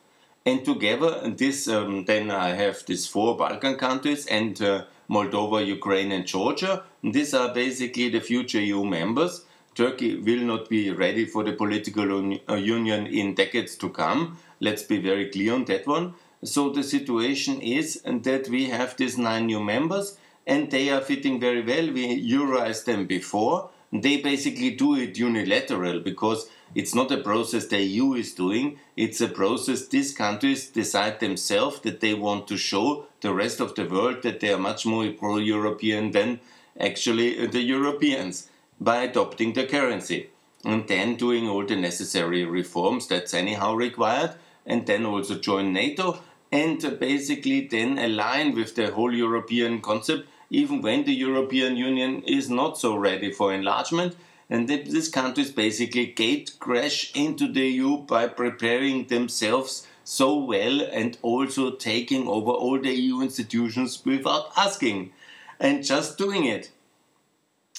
And 0.46 0.63
together, 0.63 1.12
this 1.41 1.67
um, 1.67 2.05
then 2.05 2.31
I 2.31 2.51
have 2.51 2.86
these 2.86 3.05
four 3.08 3.36
Balkan 3.36 3.75
countries 3.75 4.25
and 4.27 4.62
uh, 4.62 4.86
Moldova, 5.10 5.60
Ukraine, 5.65 6.13
and 6.13 6.25
Georgia. 6.25 6.84
These 7.03 7.34
are 7.34 7.53
basically 7.53 8.08
the 8.08 8.22
future 8.22 8.62
EU 8.62 8.86
members. 8.86 9.43
Turkey 9.75 10.15
will 10.15 10.46
not 10.51 10.69
be 10.69 10.91
ready 10.91 11.25
for 11.25 11.43
the 11.43 11.51
political 11.63 12.08
un- 12.17 12.39
uh, 12.48 12.55
union 12.55 13.05
in 13.05 13.36
decades 13.36 13.75
to 13.75 13.89
come. 13.89 14.38
Let's 14.62 14.84
be 14.84 14.98
very 14.98 15.29
clear 15.29 15.55
on 15.55 15.65
that 15.65 15.86
one. 15.86 16.13
So 16.43 16.69
the 16.69 16.84
situation 16.84 17.62
is 17.62 18.01
that 18.03 18.48
we 18.50 18.69
have 18.69 18.96
these 18.96 19.17
nine 19.17 19.48
new 19.48 19.60
members 19.60 20.17
and 20.48 20.72
they 20.72 20.89
are 20.89 21.01
fitting 21.01 21.39
very 21.39 21.62
well. 21.62 21.91
We 21.91 22.31
Euroized 22.31 22.86
them 22.86 23.05
before. 23.05 23.69
They 23.91 24.17
basically 24.22 24.72
do 24.72 24.96
it 24.96 25.17
unilateral 25.17 26.00
because 26.00 26.50
it's 26.75 26.96
not 26.96 27.12
a 27.12 27.17
process 27.17 27.67
the 27.67 27.81
EU 27.81 28.13
is 28.13 28.34
doing. 28.34 28.79
It's 28.96 29.19
a 29.19 29.27
process 29.27 29.88
these 29.88 30.13
countries 30.15 30.69
decide 30.69 31.19
themselves 31.19 31.81
that 31.81 32.00
they 32.00 32.13
want 32.13 32.48
to 32.48 32.58
show 32.58 33.05
the 33.22 33.34
rest 33.34 33.60
of 33.60 33.75
the 33.75 33.86
world 33.86 34.24
that 34.24 34.39
they 34.39 34.53
are 34.53 34.60
much 34.60 34.86
more 34.86 35.12
pro-European 35.12 36.12
than 36.12 36.39
actually 36.79 37.48
the 37.48 37.62
Europeans 37.62 38.48
by 38.79 39.03
adopting 39.03 39.53
the 39.53 39.65
currency 39.65 40.29
and 40.63 40.88
then 40.88 41.15
doing 41.15 41.50
all 41.50 41.65
the 41.65 41.75
necessary 41.75 42.46
reforms 42.46 43.08
that's 43.08 43.34
anyhow 43.34 43.74
required 43.74 44.36
and 44.65 44.86
then 44.86 45.05
also 45.05 45.36
join 45.36 45.74
NATO 45.74 46.19
and 46.51 47.00
basically 47.00 47.68
then 47.68 47.98
align 48.00 48.56
with 48.56 48.75
the 48.75 48.91
whole 48.91 49.13
European 49.13 49.82
concept, 49.82 50.27
even 50.50 50.82
when 50.82 51.03
the 51.03 51.13
European 51.13 51.77
Union 51.77 52.24
is 52.24 52.50
not 52.50 52.77
so 52.77 52.96
ready 52.96 53.32
for 53.32 53.53
enlargement. 53.53 54.15
And 54.50 54.68
these 54.68 55.10
countries 55.10 55.51
basically 55.51 56.08
gate 56.08 56.53
crash 56.60 57.12
into 57.15 57.51
the 57.51 57.68
EU 57.68 57.98
by 57.98 58.27
preparing 58.27 59.06
themselves 59.06 59.86
so 60.03 60.44
well 60.44 60.82
and 60.82 61.20
also 61.22 61.75
taking 61.75 62.27
over 62.27 62.50
all 62.50 62.82
the 62.82 62.91
EU 62.91 63.22
institutions 63.22 64.03
without 64.03 64.51
asking 64.58 65.12
and 65.60 65.84
just 65.84 66.18
doing 66.18 66.46
it. 66.46 66.72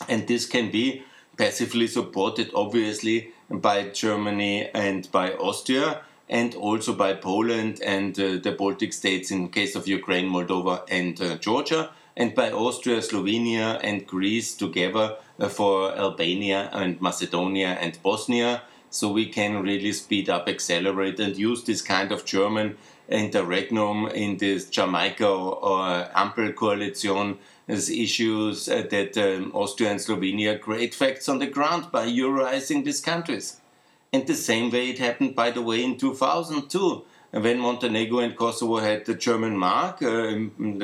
And 0.08 0.28
this 0.28 0.46
can 0.46 0.70
be 0.70 1.02
passively 1.36 1.88
supported, 1.88 2.52
obviously, 2.54 3.32
by 3.50 3.88
Germany 3.88 4.70
and 4.72 5.10
by 5.10 5.32
Austria 5.32 6.02
and 6.30 6.54
also 6.54 6.94
by 6.94 7.12
Poland 7.12 7.82
and 7.84 8.18
uh, 8.18 8.38
the 8.40 8.54
Baltic 8.56 8.92
states 8.92 9.32
in 9.32 9.48
case 9.48 9.74
of 9.74 9.88
Ukraine, 9.88 10.30
Moldova, 10.30 10.84
and 10.88 11.20
uh, 11.20 11.36
Georgia, 11.38 11.90
and 12.16 12.34
by 12.36 12.52
Austria, 12.52 12.98
Slovenia, 13.00 13.80
and 13.82 14.06
Greece 14.06 14.54
together 14.54 15.16
uh, 15.40 15.48
for 15.48 15.92
Albania 15.92 16.70
and 16.72 17.00
Macedonia 17.00 17.76
and 17.80 18.00
Bosnia. 18.04 18.62
So 18.90 19.10
we 19.10 19.26
can 19.26 19.62
really 19.62 19.92
speed 19.92 20.30
up, 20.30 20.48
accelerate, 20.48 21.18
and 21.18 21.36
use 21.36 21.64
this 21.64 21.82
kind 21.82 22.12
of 22.12 22.24
German 22.24 22.76
interregnum 23.08 24.06
in 24.06 24.36
this 24.36 24.70
Jamaica 24.70 25.26
or, 25.26 26.08
Ampel 26.14 26.54
coalition 26.54 27.38
as 27.66 27.90
issues 27.90 28.68
uh, 28.68 28.86
that 28.90 29.18
um, 29.18 29.50
Austria 29.52 29.90
and 29.90 30.00
Slovenia 30.00 30.60
create 30.60 30.94
facts 30.94 31.28
on 31.28 31.40
the 31.40 31.46
ground 31.46 31.90
by 31.90 32.06
Euroizing 32.06 32.84
these 32.84 33.00
countries. 33.00 33.60
And 34.12 34.26
the 34.26 34.34
same 34.34 34.70
way 34.70 34.90
it 34.90 34.98
happened, 34.98 35.34
by 35.34 35.50
the 35.50 35.62
way, 35.62 35.84
in 35.84 35.96
2002 35.96 37.04
when 37.32 37.60
Montenegro 37.60 38.18
and 38.18 38.36
Kosovo 38.36 38.78
had 38.78 39.06
the 39.06 39.14
German 39.14 39.56
mark 39.56 40.02
uh, 40.02 40.36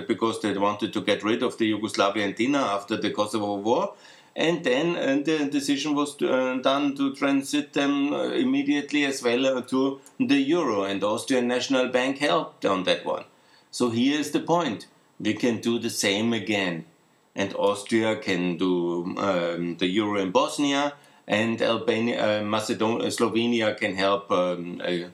because 0.07 0.41
they 0.41 0.57
wanted 0.57 0.93
to 0.93 1.01
get 1.01 1.25
rid 1.25 1.43
of 1.43 1.59
the 1.59 1.73
Yugoslavian 1.73 2.37
dinar 2.37 2.77
after 2.77 2.97
the 2.97 3.11
Kosovo 3.11 3.57
war. 3.57 3.95
And 4.37 4.63
then 4.63 4.97
uh, 4.97 5.23
the 5.25 5.49
decision 5.51 5.95
was 5.95 6.15
to, 6.17 6.31
uh, 6.31 6.57
done 6.59 6.95
to 6.97 7.15
transit 7.15 7.73
them 7.73 8.13
uh, 8.13 8.29
immediately 8.29 9.05
as 9.07 9.23
well 9.23 9.47
uh, 9.47 9.63
to 9.63 9.99
the 10.21 10.37
euro, 10.37 10.85
and 10.85 11.01
the 11.01 11.09
Austrian 11.09 11.49
National 11.49 11.89
Bank 11.89 12.19
helped 12.19 12.67
on 12.67 12.85
that 12.85 13.07
one. 13.07 13.25
So 13.71 13.89
here's 13.89 14.33
the 14.33 14.41
point 14.41 14.87
we 15.19 15.33
can 15.33 15.61
do 15.61 15.79
the 15.79 15.91
same 15.91 16.35
again. 16.35 16.85
And 17.35 17.55
Austria 17.55 18.17
can 18.17 18.59
do 18.59 19.17
um, 19.19 19.77
the 19.79 19.87
euro 19.87 20.21
in 20.21 20.33
Bosnia, 20.33 20.93
and 21.27 21.61
Albania, 21.61 22.41
uh, 22.41 22.43
Macedonia, 22.45 23.09
Slovenia 23.09 23.77
can 23.77 23.95
help. 23.95 24.31
Um, 24.31 24.81
uh, 24.85 25.09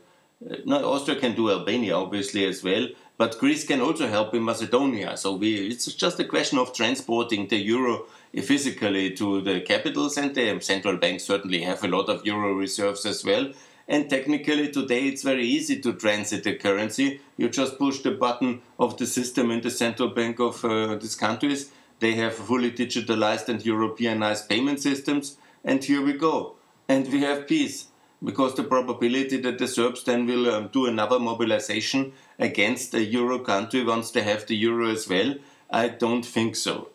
no, 0.64 0.92
Austria 0.92 1.18
can 1.18 1.34
do 1.34 1.50
Albania 1.50 1.96
obviously 1.96 2.44
as 2.44 2.62
well, 2.62 2.88
but 3.16 3.38
Greece 3.38 3.64
can 3.64 3.80
also 3.80 4.08
help 4.08 4.34
in 4.34 4.42
Macedonia. 4.42 5.16
So 5.16 5.36
we, 5.36 5.68
it's 5.68 5.86
just 5.94 6.18
a 6.20 6.24
question 6.24 6.58
of 6.58 6.74
transporting 6.74 7.48
the 7.48 7.56
euro 7.56 8.06
physically 8.34 9.14
to 9.14 9.40
the 9.42 9.60
capitals, 9.60 10.16
and 10.16 10.34
the 10.34 10.58
central 10.60 10.96
banks 10.96 11.24
certainly 11.24 11.62
have 11.62 11.84
a 11.84 11.88
lot 11.88 12.08
of 12.08 12.26
euro 12.26 12.54
reserves 12.54 13.06
as 13.06 13.24
well. 13.24 13.52
And 13.88 14.08
technically, 14.08 14.70
today 14.70 15.08
it's 15.08 15.22
very 15.22 15.46
easy 15.46 15.80
to 15.80 15.92
transit 15.92 16.44
the 16.44 16.54
currency. 16.54 17.20
You 17.36 17.48
just 17.48 17.78
push 17.78 18.00
the 18.00 18.12
button 18.12 18.62
of 18.78 18.96
the 18.96 19.06
system 19.06 19.50
in 19.50 19.60
the 19.60 19.70
central 19.70 20.08
bank 20.08 20.40
of 20.40 20.64
uh, 20.64 20.94
these 20.96 21.16
countries. 21.16 21.70
They 21.98 22.14
have 22.14 22.34
fully 22.34 22.70
digitalized 22.70 23.48
and 23.48 23.64
Europeanized 23.64 24.48
payment 24.48 24.80
systems 24.80 25.36
and 25.64 25.82
here 25.84 26.02
we 26.02 26.12
go. 26.12 26.56
And 26.88 27.10
we 27.12 27.20
have 27.22 27.48
peace 27.48 27.86
because 28.24 28.54
the 28.54 28.64
probability 28.64 29.36
that 29.38 29.58
the 29.58 29.66
Serbs 29.66 30.04
then 30.04 30.26
will 30.26 30.52
um, 30.52 30.68
do 30.72 30.86
another 30.86 31.18
mobilization 31.18 32.12
against 32.38 32.94
a 32.94 33.02
euro 33.02 33.38
country 33.38 33.84
once 33.84 34.10
they 34.10 34.22
have 34.22 34.46
the 34.46 34.56
euro 34.56 34.90
as 34.90 35.08
well, 35.08 35.34
I 35.70 35.88
don't 35.88 36.24
think 36.24 36.56
so. 36.56 36.90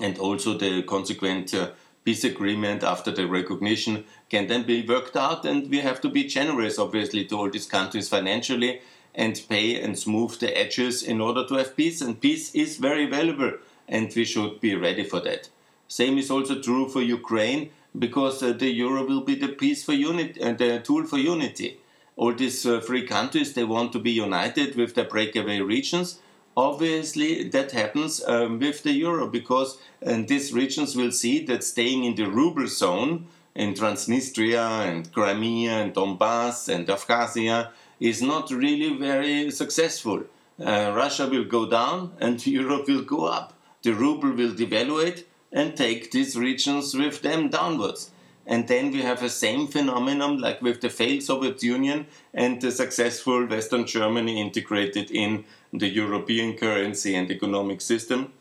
And 0.00 0.18
also 0.18 0.56
the 0.56 0.82
consequent 0.82 1.54
uh, 1.54 1.70
peace 2.04 2.24
agreement 2.24 2.82
after 2.82 3.10
the 3.10 3.26
recognition 3.26 4.04
can 4.28 4.48
then 4.48 4.64
be 4.64 4.84
worked 4.86 5.16
out, 5.16 5.44
and 5.44 5.70
we 5.70 5.80
have 5.80 6.00
to 6.00 6.08
be 6.08 6.24
generous, 6.24 6.78
obviously, 6.78 7.24
to 7.26 7.36
all 7.36 7.50
these 7.50 7.66
countries 7.66 8.08
financially 8.08 8.80
and 9.14 9.40
pay 9.48 9.80
and 9.80 9.98
smooth 9.98 10.38
the 10.40 10.58
edges 10.58 11.02
in 11.02 11.20
order 11.20 11.46
to 11.46 11.54
have 11.54 11.76
peace. 11.76 12.00
And 12.00 12.20
peace 12.20 12.54
is 12.54 12.78
very 12.78 13.06
valuable, 13.06 13.52
and 13.88 14.12
we 14.14 14.24
should 14.24 14.60
be 14.60 14.74
ready 14.74 15.04
for 15.04 15.20
that. 15.20 15.48
Same 15.92 16.16
is 16.16 16.30
also 16.30 16.58
true 16.58 16.88
for 16.88 17.02
Ukraine 17.02 17.68
because 17.98 18.42
uh, 18.42 18.54
the 18.54 18.70
euro 18.70 19.04
will 19.04 19.20
be 19.20 19.34
the 19.34 19.48
piece 19.48 19.84
for 19.84 19.92
unity, 19.92 20.40
uh, 20.40 20.54
the 20.54 20.80
tool 20.80 21.04
for 21.04 21.18
unity. 21.18 21.80
All 22.16 22.32
these 22.32 22.64
uh, 22.64 22.80
countries 23.06 23.52
they 23.52 23.64
want 23.64 23.92
to 23.92 23.98
be 23.98 24.10
united 24.10 24.74
with 24.74 24.94
their 24.94 25.04
breakaway 25.04 25.60
regions. 25.60 26.18
Obviously, 26.56 27.46
that 27.50 27.72
happens 27.72 28.24
um, 28.26 28.58
with 28.58 28.82
the 28.84 28.92
euro 28.92 29.26
because 29.26 29.76
uh, 30.06 30.22
these 30.26 30.54
regions 30.54 30.96
will 30.96 31.12
see 31.12 31.44
that 31.44 31.62
staying 31.62 32.04
in 32.04 32.14
the 32.14 32.24
ruble 32.24 32.68
zone 32.68 33.26
in 33.54 33.74
Transnistria 33.74 34.66
and 34.88 35.12
Crimea 35.12 35.72
and 35.72 35.94
Donbass 35.94 36.70
and 36.74 36.86
Abkhazia 36.86 37.68
is 38.00 38.22
not 38.22 38.50
really 38.50 38.96
very 38.96 39.50
successful. 39.50 40.24
Uh, 40.58 40.94
Russia 40.96 41.26
will 41.26 41.44
go 41.44 41.68
down 41.68 42.16
and 42.18 42.46
Europe 42.60 42.88
will 42.88 43.02
go 43.02 43.26
up. 43.26 43.52
The 43.82 43.92
ruble 43.92 44.32
will 44.32 44.54
devaluate 44.54 45.24
and 45.52 45.76
take 45.76 46.10
these 46.10 46.36
regions 46.36 46.94
with 46.94 47.22
them 47.22 47.48
downwards. 47.48 48.10
And 48.46 48.66
then 48.66 48.90
we 48.90 49.02
have 49.02 49.20
the 49.20 49.28
same 49.28 49.68
phenomenon 49.68 50.38
like 50.40 50.62
with 50.62 50.80
the 50.80 50.90
failed 50.90 51.22
Soviet 51.22 51.62
Union 51.62 52.06
and 52.34 52.60
the 52.60 52.72
successful 52.72 53.46
Western 53.46 53.86
Germany 53.86 54.40
integrated 54.40 55.10
in 55.10 55.44
the 55.72 55.88
European 55.88 56.56
currency 56.56 57.14
and 57.14 57.30
economic 57.30 57.80
system. 57.80 58.32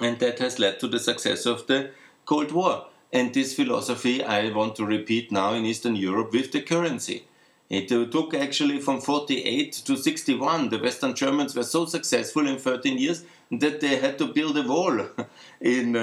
And 0.00 0.18
that 0.20 0.38
has 0.38 0.58
led 0.58 0.78
to 0.80 0.88
the 0.88 1.00
success 1.00 1.46
of 1.46 1.66
the 1.66 1.90
Cold 2.24 2.52
War. 2.52 2.86
And 3.12 3.34
this 3.34 3.54
philosophy 3.54 4.22
I 4.22 4.50
want 4.50 4.76
to 4.76 4.86
repeat 4.86 5.32
now 5.32 5.52
in 5.52 5.66
Eastern 5.66 5.96
Europe 5.96 6.32
with 6.32 6.52
the 6.52 6.62
currency. 6.62 7.24
It 7.72 7.88
took 7.88 8.34
actually 8.34 8.80
from 8.80 9.00
48 9.00 9.72
to 9.86 9.96
61. 9.96 10.68
The 10.68 10.78
Western 10.78 11.14
Germans 11.14 11.56
were 11.56 11.62
so 11.62 11.86
successful 11.86 12.46
in 12.46 12.58
13 12.58 12.98
years 12.98 13.24
that 13.50 13.80
they 13.80 13.96
had 13.96 14.18
to 14.18 14.26
build 14.26 14.58
a 14.58 14.62
wall 14.62 15.00
in, 15.60 15.96
uh, 15.96 16.00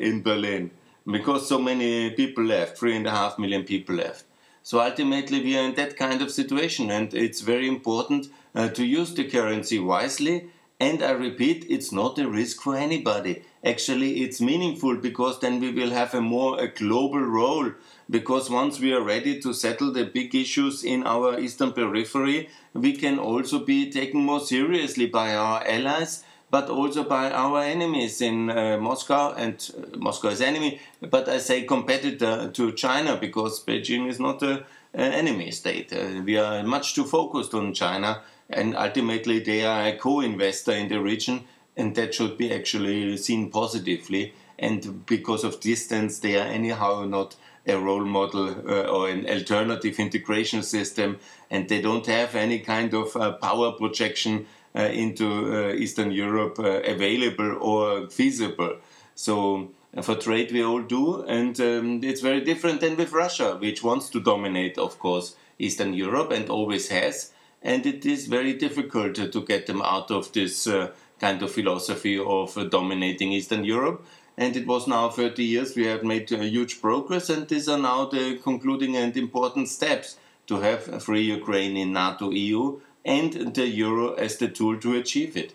in 0.00 0.22
Berlin 0.22 0.70
because 1.10 1.48
so 1.48 1.58
many 1.58 2.10
people 2.10 2.44
left, 2.44 2.76
three 2.76 2.94
and 2.94 3.06
a 3.06 3.10
half 3.10 3.38
million 3.38 3.64
people 3.64 3.94
left. 3.94 4.24
So 4.62 4.80
ultimately, 4.80 5.42
we 5.42 5.56
are 5.56 5.64
in 5.64 5.76
that 5.76 5.96
kind 5.96 6.20
of 6.20 6.30
situation, 6.30 6.90
and 6.90 7.14
it's 7.14 7.40
very 7.40 7.68
important 7.68 8.26
uh, 8.54 8.68
to 8.68 8.84
use 8.84 9.14
the 9.14 9.24
currency 9.24 9.78
wisely. 9.78 10.50
And 10.78 11.02
I 11.02 11.12
repeat, 11.12 11.64
it's 11.70 11.90
not 11.90 12.18
a 12.18 12.28
risk 12.28 12.60
for 12.60 12.76
anybody. 12.76 13.44
Actually, 13.64 14.20
it's 14.20 14.42
meaningful 14.42 14.96
because 14.96 15.40
then 15.40 15.58
we 15.58 15.72
will 15.72 15.90
have 15.90 16.14
a 16.14 16.20
more 16.20 16.60
a 16.60 16.68
global 16.68 17.20
role 17.20 17.72
because 18.10 18.50
once 18.50 18.80
we 18.80 18.92
are 18.92 19.02
ready 19.02 19.40
to 19.40 19.52
settle 19.52 19.92
the 19.92 20.04
big 20.04 20.34
issues 20.34 20.84
in 20.84 21.06
our 21.06 21.38
eastern 21.38 21.72
periphery, 21.72 22.48
we 22.72 22.94
can 22.94 23.18
also 23.18 23.58
be 23.58 23.90
taken 23.90 24.20
more 24.20 24.40
seriously 24.40 25.06
by 25.06 25.34
our 25.34 25.62
allies 25.66 26.24
but 26.50 26.70
also 26.70 27.04
by 27.04 27.30
our 27.30 27.62
enemies 27.62 28.20
in 28.20 28.50
uh, 28.50 28.78
Moscow, 28.78 29.34
and 29.34 29.70
uh, 29.76 29.98
Moscow 29.98 30.28
is 30.28 30.40
enemy, 30.40 30.80
but 31.00 31.28
I 31.28 31.38
say 31.38 31.62
competitor 31.62 32.50
to 32.50 32.72
China 32.72 33.16
because 33.16 33.62
Beijing 33.64 34.08
is 34.08 34.18
not 34.18 34.42
an 34.42 34.64
enemy 34.94 35.50
state. 35.50 35.92
Uh, 35.92 36.22
we 36.24 36.38
are 36.38 36.62
much 36.62 36.94
too 36.94 37.04
focused 37.04 37.54
on 37.54 37.74
China, 37.74 38.22
and 38.48 38.76
ultimately 38.76 39.40
they 39.40 39.64
are 39.64 39.88
a 39.88 39.96
co-investor 39.96 40.72
in 40.72 40.88
the 40.88 41.00
region, 41.00 41.44
and 41.76 41.94
that 41.96 42.14
should 42.14 42.38
be 42.38 42.52
actually 42.52 43.16
seen 43.18 43.50
positively. 43.50 44.32
And 44.58 45.06
because 45.06 45.44
of 45.44 45.60
distance, 45.60 46.18
they 46.18 46.36
are 46.36 46.46
anyhow 46.46 47.04
not 47.04 47.36
a 47.68 47.78
role 47.78 48.04
model 48.04 48.48
uh, 48.48 48.82
or 48.84 49.08
an 49.08 49.28
alternative 49.28 49.98
integration 49.98 50.62
system, 50.62 51.18
and 51.50 51.68
they 51.68 51.80
don't 51.80 52.06
have 52.06 52.34
any 52.34 52.58
kind 52.60 52.94
of 52.94 53.16
uh, 53.16 53.32
power 53.32 53.72
projection 53.72 54.46
uh, 54.74 54.82
into 54.82 55.26
uh, 55.26 55.72
Eastern 55.72 56.10
Europe 56.10 56.58
uh, 56.58 56.80
available 56.82 57.56
or 57.60 58.08
feasible. 58.08 58.76
So 59.14 59.70
for 60.02 60.14
trade 60.14 60.52
we 60.52 60.62
all 60.62 60.82
do, 60.82 61.22
and 61.22 61.58
um, 61.60 62.00
it's 62.04 62.20
very 62.20 62.40
different 62.40 62.80
than 62.80 62.96
with 62.96 63.12
Russia, 63.12 63.56
which 63.56 63.82
wants 63.82 64.10
to 64.10 64.20
dominate, 64.20 64.78
of 64.78 64.98
course, 64.98 65.36
Eastern 65.58 65.94
Europe 65.94 66.30
and 66.30 66.48
always 66.48 66.88
has. 66.88 67.32
And 67.62 67.84
it 67.86 68.06
is 68.06 68.26
very 68.26 68.54
difficult 68.54 69.16
to 69.16 69.40
get 69.42 69.66
them 69.66 69.82
out 69.82 70.10
of 70.10 70.32
this 70.32 70.66
uh, 70.66 70.92
kind 71.18 71.42
of 71.42 71.50
philosophy 71.50 72.18
of 72.18 72.56
uh, 72.56 72.64
dominating 72.64 73.32
Eastern 73.32 73.64
Europe. 73.64 74.06
And 74.38 74.56
it 74.56 74.68
was 74.68 74.86
now 74.86 75.08
30 75.08 75.42
years 75.42 75.74
we 75.74 75.86
have 75.86 76.04
made 76.04 76.32
uh, 76.32 76.38
huge 76.38 76.80
progress, 76.80 77.28
and 77.28 77.48
these 77.48 77.68
are 77.68 77.76
now 77.76 78.06
the 78.06 78.36
concluding 78.36 78.96
and 78.96 79.16
important 79.16 79.68
steps 79.68 80.16
to 80.46 80.60
have 80.60 80.88
a 80.88 81.00
free 81.00 81.22
Ukraine 81.22 81.76
in 81.76 81.92
NATO 81.92 82.30
EU 82.30 82.80
and 83.04 83.52
the 83.54 83.66
euro 83.66 84.14
as 84.14 84.36
the 84.36 84.46
tool 84.46 84.78
to 84.78 84.94
achieve 84.94 85.36
it. 85.36 85.54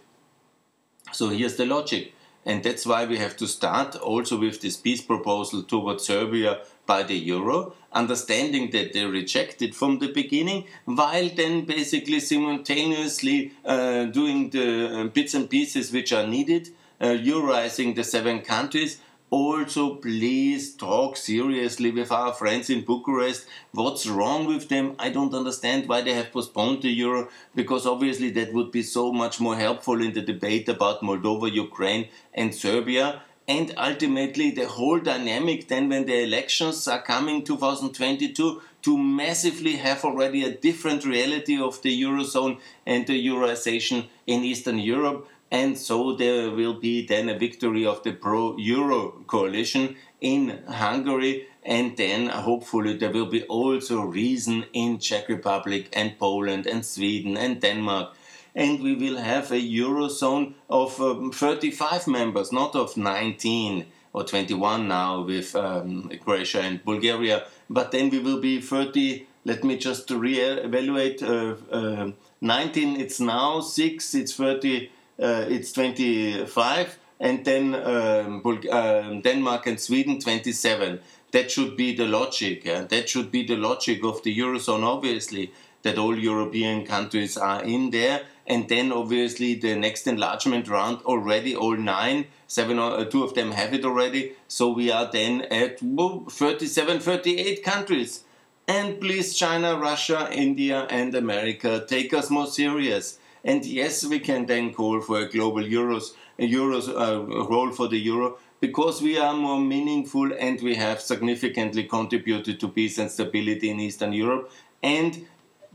So 1.14 1.30
here's 1.30 1.56
the 1.56 1.66
logic. 1.66 2.14
And 2.46 2.62
that's 2.62 2.86
why 2.86 3.06
we 3.06 3.18
have 3.20 3.38
to 3.38 3.48
start 3.48 3.96
also 3.96 4.38
with 4.38 4.60
this 4.60 4.76
peace 4.76 5.02
proposal 5.02 5.64
towards 5.64 6.04
Serbia 6.04 6.60
by 6.86 7.04
the 7.04 7.16
euro, 7.16 7.74
understanding 7.94 8.72
that 8.72 8.92
they 8.92 9.06
reject 9.06 9.62
it 9.62 9.74
from 9.74 10.00
the 10.00 10.12
beginning, 10.12 10.66
while 10.84 11.30
then 11.30 11.64
basically 11.64 12.20
simultaneously 12.20 13.54
uh, 13.64 14.06
doing 14.06 14.50
the 14.50 14.68
uh, 14.90 15.04
bits 15.06 15.34
and 15.34 15.50
pieces 15.50 15.94
which 15.94 16.12
are 16.12 16.28
needed, 16.28 16.68
Uh, 17.04 17.08
euroizing 17.08 17.94
the 17.96 18.04
seven 18.04 18.40
countries, 18.40 19.02
also 19.30 19.96
please 19.96 20.74
talk 20.74 21.18
seriously 21.18 21.92
with 21.92 22.10
our 22.14 22.32
friends 22.32 22.70
in 22.70 22.80
Bucharest. 22.86 23.46
What's 23.74 24.08
wrong 24.08 24.46
with 24.46 24.70
them? 24.70 24.96
I 24.98 25.10
don't 25.10 25.34
understand 25.34 25.90
why 25.90 26.00
they 26.00 26.14
have 26.14 26.32
postponed 26.32 26.82
the 26.82 26.88
euro 26.88 27.28
because 27.54 27.86
obviously 27.86 28.30
that 28.30 28.54
would 28.54 28.72
be 28.72 28.84
so 28.84 29.12
much 29.12 29.42
more 29.42 29.58
helpful 29.58 30.02
in 30.02 30.14
the 30.14 30.22
debate 30.22 30.70
about 30.70 31.02
Moldova, 31.02 31.52
Ukraine, 31.52 32.08
and 32.34 32.56
Serbia. 32.56 33.22
And 33.50 33.74
ultimately, 33.78 34.52
the 34.52 34.70
whole 34.70 35.02
dynamic 35.02 35.68
then 35.68 35.90
when 35.90 36.06
the 36.06 36.24
elections 36.24 36.88
are 36.88 37.02
coming 37.02 37.44
2022 37.44 38.62
to 38.84 38.98
massively 38.98 39.76
have 39.76 40.06
already 40.06 40.46
a 40.46 40.56
different 40.56 41.04
reality 41.04 41.60
of 41.60 41.82
the 41.82 42.02
eurozone 42.02 42.60
and 42.86 43.06
the 43.08 43.28
euroization 43.28 44.08
in 44.26 44.46
Eastern 44.46 44.80
Europe 44.80 45.28
and 45.54 45.78
so 45.78 46.16
there 46.16 46.50
will 46.50 46.74
be 46.74 47.06
then 47.06 47.30
a 47.30 47.38
victory 47.38 47.86
of 47.86 48.02
the 48.02 48.12
pro 48.12 48.58
Euro 48.58 49.24
coalition 49.28 49.96
in 50.20 50.64
Hungary, 50.68 51.46
and 51.64 51.96
then 51.96 52.30
hopefully 52.30 52.98
there 52.98 53.12
will 53.12 53.28
be 53.28 53.44
also 53.44 54.02
reason 54.02 54.66
in 54.74 54.98
Czech 54.98 55.30
Republic 55.30 55.90
and 55.94 56.18
Poland 56.18 56.66
and 56.66 56.84
Sweden 56.84 57.38
and 57.38 57.62
Denmark. 57.62 58.16
And 58.56 58.82
we 58.82 58.96
will 58.96 59.18
have 59.18 59.52
a 59.52 59.62
Eurozone 59.62 60.56
of 60.72 61.00
um, 61.00 61.32
35 61.32 62.08
members, 62.08 62.52
not 62.52 62.76
of 62.76 62.98
19 62.98 63.86
or 64.12 64.24
21 64.24 64.88
now 64.88 65.22
with 65.22 65.56
um, 65.56 66.10
Croatia 66.24 66.62
and 66.62 66.84
Bulgaria, 66.84 67.46
but 67.70 67.92
then 67.92 68.10
we 68.10 68.18
will 68.18 68.42
be 68.42 68.60
30. 68.60 69.28
Let 69.46 69.64
me 69.64 69.78
just 69.78 70.10
re-evaluate. 70.10 71.22
Uh, 71.22 71.56
uh, 71.72 72.12
19, 72.42 73.00
it's 73.00 73.20
now 73.20 73.62
6, 73.62 74.16
it's 74.16 74.34
30 74.36 74.88
uh, 74.88 74.90
it's 75.18 75.72
25, 75.72 77.00
and 77.20 77.46
then 77.46 77.76
um, 77.76 78.42
um, 78.72 79.22
Denmark 79.22 79.68
and 79.68 79.80
Sweden 79.80 80.20
27. 80.20 81.00
That 81.32 81.50
should 81.50 81.76
be 81.76 81.96
the 81.96 82.06
logic. 82.06 82.64
Yeah? 82.64 82.84
That 82.84 83.10
should 83.10 83.32
be 83.32 83.44
the 83.46 83.56
logic 83.56 84.04
of 84.04 84.22
the 84.24 84.38
Eurozone, 84.38 84.84
obviously, 84.84 85.52
that 85.82 85.98
all 85.98 86.18
European 86.18 86.86
countries 86.86 87.38
are 87.38 87.64
in 87.64 87.90
there. 87.90 88.22
And 88.46 88.68
then 88.70 88.92
obviously 88.92 89.56
the 89.56 89.76
next 89.76 90.06
enlargement 90.06 90.68
round 90.68 91.02
already 91.06 91.56
all 91.56 91.78
nine, 91.78 92.26
seven 92.48 92.78
or 92.78 93.00
uh, 93.00 93.06
two 93.06 93.24
of 93.24 93.34
them 93.34 93.52
have 93.52 93.74
it 93.74 93.86
already. 93.86 94.34
So 94.48 94.70
we 94.70 94.92
are 94.92 95.10
then 95.12 95.42
at 95.44 95.80
37, 95.80 97.00
38 97.00 97.64
countries. 97.64 98.26
And 98.68 99.00
please, 99.02 99.36
China, 99.36 99.78
Russia, 99.78 100.30
India, 100.32 100.88
and 100.90 101.16
America, 101.16 101.86
take 101.88 102.14
us 102.14 102.30
more 102.30 102.48
serious. 102.48 103.18
And 103.44 103.66
yes, 103.66 104.06
we 104.06 104.20
can 104.20 104.46
then 104.46 104.74
call 104.74 105.02
for 105.02 105.20
a 105.20 105.30
global 105.30 105.64
euros, 105.64 106.14
a 106.40 106.50
euros 106.50 106.88
uh, 106.88 107.24
role 107.46 107.72
for 107.72 107.88
the 107.88 107.98
euro 107.98 108.38
because 108.62 109.02
we 109.02 109.18
are 109.18 109.34
more 109.34 109.60
meaningful 109.60 110.32
and 110.40 110.62
we 110.62 110.76
have 110.76 111.02
significantly 111.02 111.84
contributed 111.84 112.60
to 112.62 112.70
peace 112.70 112.98
and 112.98 113.12
stability 113.12 113.70
in 113.70 113.82
Eastern 113.82 114.14
Europe. 114.14 114.50
And 114.82 115.28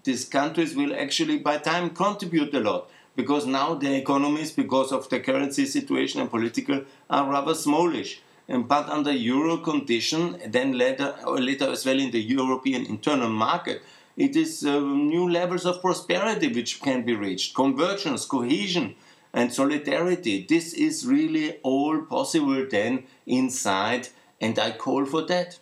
these 0.05 0.25
countries 0.25 0.75
will 0.75 0.95
actually, 0.95 1.39
by 1.39 1.59
time, 1.59 1.91
contribute 1.91 2.55
a 2.55 2.61
lot 2.61 2.91
because 3.15 3.45
now 3.45 3.75
their 3.75 3.99
economies, 3.99 4.53
because 4.53 4.91
of 4.91 5.09
the 5.11 5.21
currency 5.21 5.67
situation 5.67 6.23
and 6.23 6.31
political, 6.31 6.85
are 7.11 7.31
rather 7.31 7.55
smallish. 7.55 8.23
But 8.49 8.89
under 8.89 9.13
euro 9.13 9.59
condition, 9.59 10.39
then 10.47 10.79
later, 10.79 11.15
later 11.27 11.71
as 11.71 11.85
well 11.85 11.99
in 11.99 12.11
the 12.11 12.23
European 12.23 12.87
internal 12.87 13.29
market, 13.29 13.83
it 14.19 14.35
is 14.35 14.65
uh, 14.67 14.81
new 14.81 15.31
levels 15.31 15.65
of 15.65 15.81
prosperity 15.81 16.49
which 16.49 16.83
can 16.83 17.05
be 17.05 17.15
reached, 17.15 17.55
convergence, 17.55 18.27
cohesion, 18.27 18.97
and 19.33 19.55
solidarity. 19.55 20.45
This 20.49 20.75
is 20.75 21.07
really 21.07 21.59
all 21.63 22.03
possible 22.03 22.67
then 22.69 23.05
inside, 23.27 24.09
and 24.41 24.59
I 24.59 24.73
call 24.73 25.05
for 25.05 25.23
that. 25.27 25.61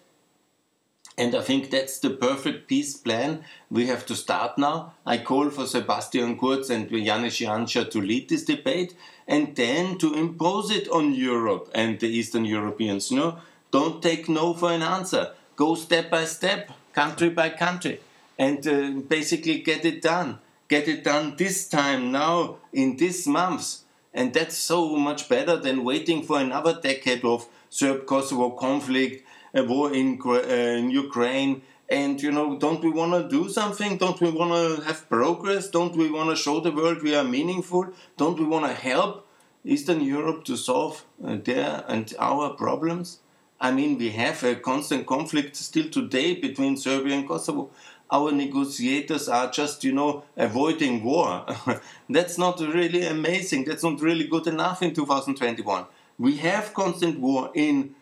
And 1.19 1.35
I 1.35 1.43
think 1.43 1.71
that's 1.71 1.99
the 1.99 2.11
perfect 2.11 2.67
peace 2.67 2.97
plan. 2.97 3.45
We 3.71 3.87
have 3.89 4.07
to 4.07 4.17
start 4.17 4.57
now. 4.57 4.95
I 5.05 5.19
call 5.19 5.51
for 5.51 5.67
Sebastian 5.67 6.39
Kurz 6.39 6.71
and 6.71 6.89
Janez 6.89 7.45
Janša 7.45 7.91
to 7.91 8.01
lead 8.01 8.31
this 8.31 8.45
debate 8.45 8.95
and 9.29 9.55
then 9.55 9.99
to 9.99 10.15
impose 10.15 10.71
it 10.71 10.89
on 10.89 11.15
Europe 11.15 11.71
and 11.75 12.01
the 12.01 12.09
Eastern 12.09 12.47
Europeans. 12.47 13.13
No, 13.13 13.39
don't 13.71 14.03
take 14.03 14.31
no 14.31 14.55
for 14.55 14.73
an 14.73 14.83
answer. 14.83 15.33
Go 15.57 15.75
step 15.75 16.11
by 16.11 16.25
step, 16.25 16.71
country 16.95 17.31
by 17.31 17.51
country 17.51 18.01
and 18.39 18.67
uh, 18.67 18.91
basically 19.09 19.61
get 19.61 19.85
it 19.85 20.03
done. 20.03 20.39
Get 20.69 20.89
it 20.89 21.05
done 21.05 21.37
this 21.37 21.69
time, 21.69 22.11
now, 22.11 22.57
in 22.73 22.97
this 22.97 23.27
month. 23.27 23.79
And 24.13 24.33
that's 24.35 24.57
so 24.57 24.97
much 24.97 25.29
better 25.29 25.57
than 25.57 25.85
waiting 25.85 26.23
for 26.23 26.41
another 26.41 26.81
decade 26.81 27.25
of 27.25 27.47
Serb 27.71 28.07
Kosovo 28.07 28.51
conflict, 28.51 29.25
a 29.55 29.63
war 29.63 29.93
in, 29.93 30.21
uh, 30.25 30.41
in 30.41 30.91
Ukraine. 30.91 31.63
And, 31.89 32.21
you 32.21 32.33
know, 32.33 32.59
don't 32.59 32.83
we 32.83 32.91
want 32.91 33.13
to 33.13 33.29
do 33.29 33.49
something? 33.49 33.97
Don't 33.97 34.21
we 34.21 34.31
want 34.31 34.53
to 34.53 34.83
have 34.85 35.09
progress? 35.09 35.69
Don't 35.69 35.95
we 35.95 36.11
want 36.11 36.31
to 36.31 36.37
show 36.37 36.59
the 36.59 36.73
world 36.73 37.03
we 37.03 37.15
are 37.15 37.23
meaningful? 37.23 37.93
Don't 38.17 38.39
we 38.39 38.45
want 38.45 38.67
to 38.67 38.73
help 38.73 39.29
Eastern 39.65 40.01
Europe 40.01 40.45
to 40.47 40.57
solve 40.57 41.05
uh, 41.25 41.37
their 41.37 41.85
and 41.87 42.13
our 42.19 42.51
problems? 42.55 43.21
I 43.61 43.71
mean, 43.71 43.99
we 43.99 44.11
have 44.11 44.43
a 44.43 44.57
constant 44.57 45.07
conflict 45.07 45.57
still 45.57 45.89
today 45.89 46.35
between 46.35 46.77
Serbia 46.77 47.15
and 47.15 47.29
Kosovo 47.29 47.71
our 48.11 48.33
negotiators 48.33 49.29
are 49.29 49.51
just, 49.51 49.85
you 49.85 49.93
know, 49.93 50.25
avoiding 50.37 51.03
war. 51.03 51.47
That's 52.09 52.39
not 52.39 52.61
really 52.61 53.05
amazing. 53.05 53.65
That's 53.65 53.83
not 53.83 54.01
really 54.01 54.27
good 54.27 54.47
enough 54.47 54.83
in 54.83 54.95
2021. 54.95 55.87
We 56.19 56.37
have 56.39 56.73
constant 56.75 57.21
war 57.21 57.51
in 57.55 57.95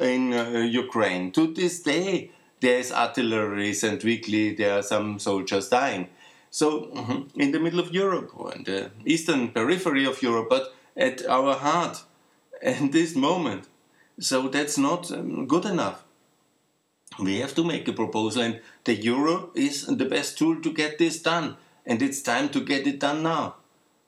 in 0.00 0.34
uh, 0.34 0.68
Ukraine. 0.70 1.32
To 1.32 1.46
this 1.46 1.80
day, 1.80 2.30
there 2.60 2.78
is 2.78 2.92
artillery, 2.92 3.74
and 3.82 4.02
weekly 4.04 4.54
there 4.54 4.78
are 4.78 4.82
some 4.82 5.18
soldiers 5.18 5.70
dying. 5.70 6.08
So, 6.50 6.82
mm-hmm, 6.94 7.40
in 7.40 7.52
the 7.52 7.58
middle 7.58 7.80
of 7.80 7.90
Europe, 7.94 8.30
in 8.54 8.64
the 8.64 8.90
eastern 9.06 9.48
periphery 9.48 10.04
of 10.04 10.22
Europe, 10.22 10.48
but 10.50 10.74
at 10.94 11.26
our 11.26 11.54
heart, 11.54 12.02
in 12.62 12.90
this 12.90 13.16
moment. 13.16 13.68
So 14.20 14.48
that's 14.48 14.78
not 14.78 15.10
um, 15.10 15.46
good 15.46 15.64
enough 15.64 16.04
we 17.18 17.40
have 17.40 17.54
to 17.54 17.64
make 17.64 17.88
a 17.88 17.92
proposal, 17.92 18.42
and 18.42 18.60
the 18.84 18.94
euro 18.94 19.50
is 19.54 19.86
the 19.86 20.04
best 20.04 20.38
tool 20.38 20.60
to 20.62 20.72
get 20.72 20.98
this 20.98 21.20
done. 21.20 21.56
And 21.84 22.00
it's 22.00 22.22
time 22.22 22.48
to 22.50 22.60
get 22.60 22.86
it 22.86 23.00
done 23.00 23.22
now. 23.22 23.56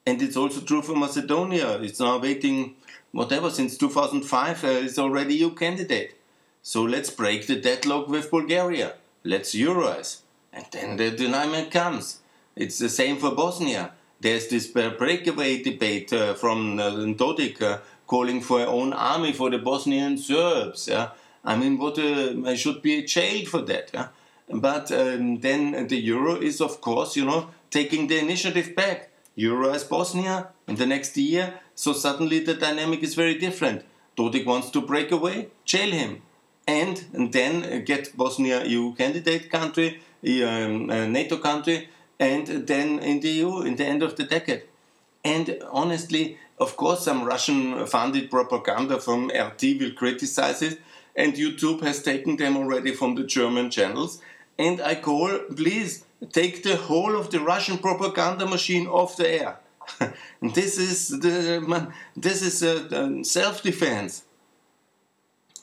And 0.06 0.20
it's 0.22 0.36
also 0.36 0.60
true 0.60 0.82
for 0.82 0.94
Macedonia. 0.94 1.78
It's 1.80 2.00
now 2.00 2.18
waiting, 2.18 2.76
whatever, 3.12 3.50
since 3.50 3.76
2005, 3.78 4.64
uh, 4.64 4.68
it's 4.68 4.98
already 4.98 5.34
EU 5.36 5.50
candidate. 5.50 6.14
So 6.62 6.82
let's 6.82 7.10
break 7.10 7.46
the 7.46 7.60
deadlock 7.60 8.08
with 8.08 8.30
Bulgaria. 8.30 8.94
Let's 9.24 9.54
euroize. 9.54 10.20
And 10.52 10.66
then 10.70 10.96
the 10.96 11.10
dynamic 11.10 11.70
comes. 11.70 12.20
It's 12.54 12.78
the 12.78 12.88
same 12.88 13.16
for 13.16 13.32
Bosnia. 13.32 13.92
There's 14.20 14.48
this 14.48 14.66
breakaway 14.66 15.62
debate 15.62 16.12
uh, 16.12 16.34
from 16.34 16.78
uh, 16.78 16.90
Dodik 16.90 17.60
uh, 17.60 17.78
calling 18.06 18.40
for 18.40 18.60
our 18.60 18.68
own 18.68 18.92
army 18.92 19.32
for 19.32 19.50
the 19.50 19.58
Bosnian 19.58 20.16
Serbs. 20.16 20.88
Yeah? 20.88 21.10
I 21.44 21.56
mean, 21.56 21.78
what 21.78 21.98
I 21.98 22.54
should 22.54 22.82
be 22.82 23.02
jailed 23.04 23.48
for 23.48 23.60
that. 23.62 23.90
Yeah? 23.92 24.08
But 24.48 24.90
um, 24.92 25.40
then 25.40 25.86
the 25.88 25.96
euro 25.96 26.36
is, 26.36 26.60
of 26.60 26.80
course, 26.80 27.16
you 27.16 27.24
know, 27.24 27.50
taking 27.70 28.06
the 28.06 28.18
initiative 28.18 28.74
back. 28.74 29.10
Euro 29.36 29.70
as 29.70 29.82
Bosnia 29.82 30.48
in 30.68 30.76
the 30.76 30.86
next 30.86 31.16
year, 31.16 31.54
so 31.74 31.92
suddenly 31.92 32.38
the 32.38 32.54
dynamic 32.54 33.02
is 33.02 33.14
very 33.16 33.34
different. 33.36 33.84
Dodik 34.16 34.46
wants 34.46 34.70
to 34.70 34.80
break 34.80 35.10
away, 35.10 35.48
jail 35.64 35.90
him, 35.90 36.22
and, 36.68 37.04
and 37.12 37.32
then 37.32 37.84
get 37.84 38.16
Bosnia 38.16 38.64
EU 38.64 38.94
candidate 38.94 39.50
country, 39.50 40.00
um, 40.24 40.86
NATO 40.86 41.38
country, 41.38 41.88
and 42.20 42.46
then 42.46 43.00
in 43.00 43.20
the 43.20 43.28
EU 43.28 43.62
in 43.62 43.74
the 43.74 43.84
end 43.84 44.04
of 44.04 44.14
the 44.14 44.22
decade. 44.22 44.62
And 45.24 45.58
honestly, 45.72 46.38
of 46.58 46.76
course, 46.76 47.04
some 47.04 47.24
Russian 47.24 47.86
funded 47.86 48.30
propaganda 48.30 49.00
from 49.00 49.28
RT 49.28 49.62
will 49.80 49.92
criticize 49.92 50.62
it, 50.62 50.80
and 51.16 51.34
YouTube 51.34 51.82
has 51.82 52.02
taken 52.02 52.36
them 52.36 52.56
already 52.56 52.92
from 52.92 53.14
the 53.14 53.24
German 53.24 53.70
channels. 53.70 54.20
And 54.58 54.80
I 54.80 54.94
call, 54.96 55.38
please 55.54 56.04
take 56.32 56.62
the 56.62 56.76
whole 56.76 57.16
of 57.16 57.30
the 57.30 57.40
Russian 57.40 57.78
propaganda 57.78 58.46
machine 58.46 58.86
off 58.86 59.16
the 59.16 59.28
air. 59.28 59.58
this 60.42 60.78
is 60.78 61.08
the 61.20 61.92
this 62.16 62.42
is 62.42 62.62
a, 62.62 63.22
self-defense. 63.24 64.24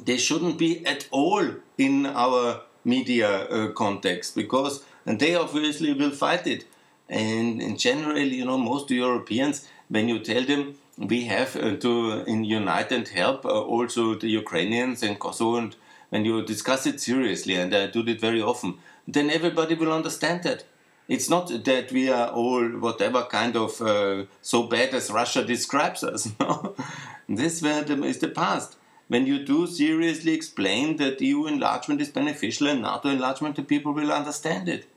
They 0.04 0.18
shouldn't 0.18 0.58
be 0.58 0.86
at 0.86 1.08
all 1.12 1.46
in 1.78 2.06
our 2.06 2.62
media 2.84 3.30
uh, 3.30 3.72
context 3.72 4.36
because 4.36 4.84
they 5.06 5.36
obviously 5.36 5.94
will 5.94 6.12
fight 6.12 6.48
it. 6.48 6.66
And 7.10 7.62
in 7.62 7.78
general, 7.78 8.18
you 8.18 8.46
know, 8.46 8.58
most 8.58 8.90
Europeans, 8.90 9.68
when 9.90 10.08
you 10.08 10.20
tell 10.20 10.44
them 10.44 10.76
we 10.98 11.26
have 11.26 11.56
uh, 11.56 11.76
to 11.78 12.24
in 12.26 12.44
unite 12.44 12.92
and 12.92 13.08
help 13.08 13.46
uh, 13.46 13.50
also 13.50 14.16
the 14.16 14.28
Ukrainians 14.28 15.04
and 15.04 15.20
Kosovo, 15.20 15.58
and 15.58 15.76
when 16.10 16.26
you 16.26 16.44
discuss 16.44 16.86
it 16.86 17.00
seriously, 17.00 17.56
and 17.56 17.74
I 17.74 17.88
do 17.88 18.06
it 18.06 18.20
very 18.20 18.42
often, 18.42 18.78
then 19.08 19.30
everybody 19.30 19.76
will 19.76 19.94
understand 19.94 20.44
that. 20.44 20.66
It's 21.08 21.30
not 21.30 21.48
that 21.66 21.92
we 21.92 22.10
are 22.10 22.30
all 22.30 22.64
whatever 22.64 23.24
kind 23.24 23.56
of 23.56 23.82
uh, 23.82 24.26
so 24.42 24.64
bad 24.64 24.94
as 24.94 25.12
Russia 25.12 25.44
describes 25.44 26.04
us. 26.04 26.32
This 27.28 27.64
is 27.64 28.20
the 28.20 28.32
past. 28.34 28.76
When 29.08 29.26
you 29.26 29.46
do 29.46 29.68
seriously 29.68 30.34
explain 30.34 30.98
that 30.98 31.22
EU 31.22 31.46
enlargement 31.46 32.02
is 32.02 32.10
beneficial 32.10 32.68
and 32.68 32.82
NATO 32.82 33.10
enlargement, 33.10 33.56
the 33.56 33.64
people 33.64 33.94
will 33.94 34.12
understand 34.12 34.68
it. 34.68 34.88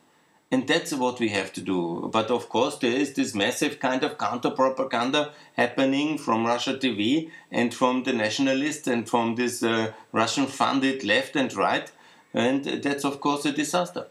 And 0.54 0.68
that's 0.68 0.92
what 0.92 1.18
we 1.18 1.30
have 1.30 1.52
to 1.54 1.60
do. 1.60 2.08
But 2.12 2.30
of 2.30 2.48
course, 2.48 2.76
there 2.78 2.92
is 2.92 3.14
this 3.14 3.34
massive 3.34 3.80
kind 3.80 4.04
of 4.04 4.18
counter 4.18 4.50
propaganda 4.50 5.32
happening 5.54 6.16
from 6.16 6.46
Russia 6.46 6.74
TV 6.74 7.28
and 7.50 7.74
from 7.74 8.04
the 8.04 8.12
nationalists 8.12 8.86
and 8.86 9.08
from 9.08 9.34
this 9.34 9.64
uh, 9.64 9.92
Russian 10.12 10.46
funded 10.46 11.02
left 11.02 11.34
and 11.34 11.52
right. 11.54 11.90
And 12.32 12.64
that's, 12.84 13.04
of 13.04 13.20
course, 13.20 13.44
a 13.46 13.50
disaster. 13.50 14.06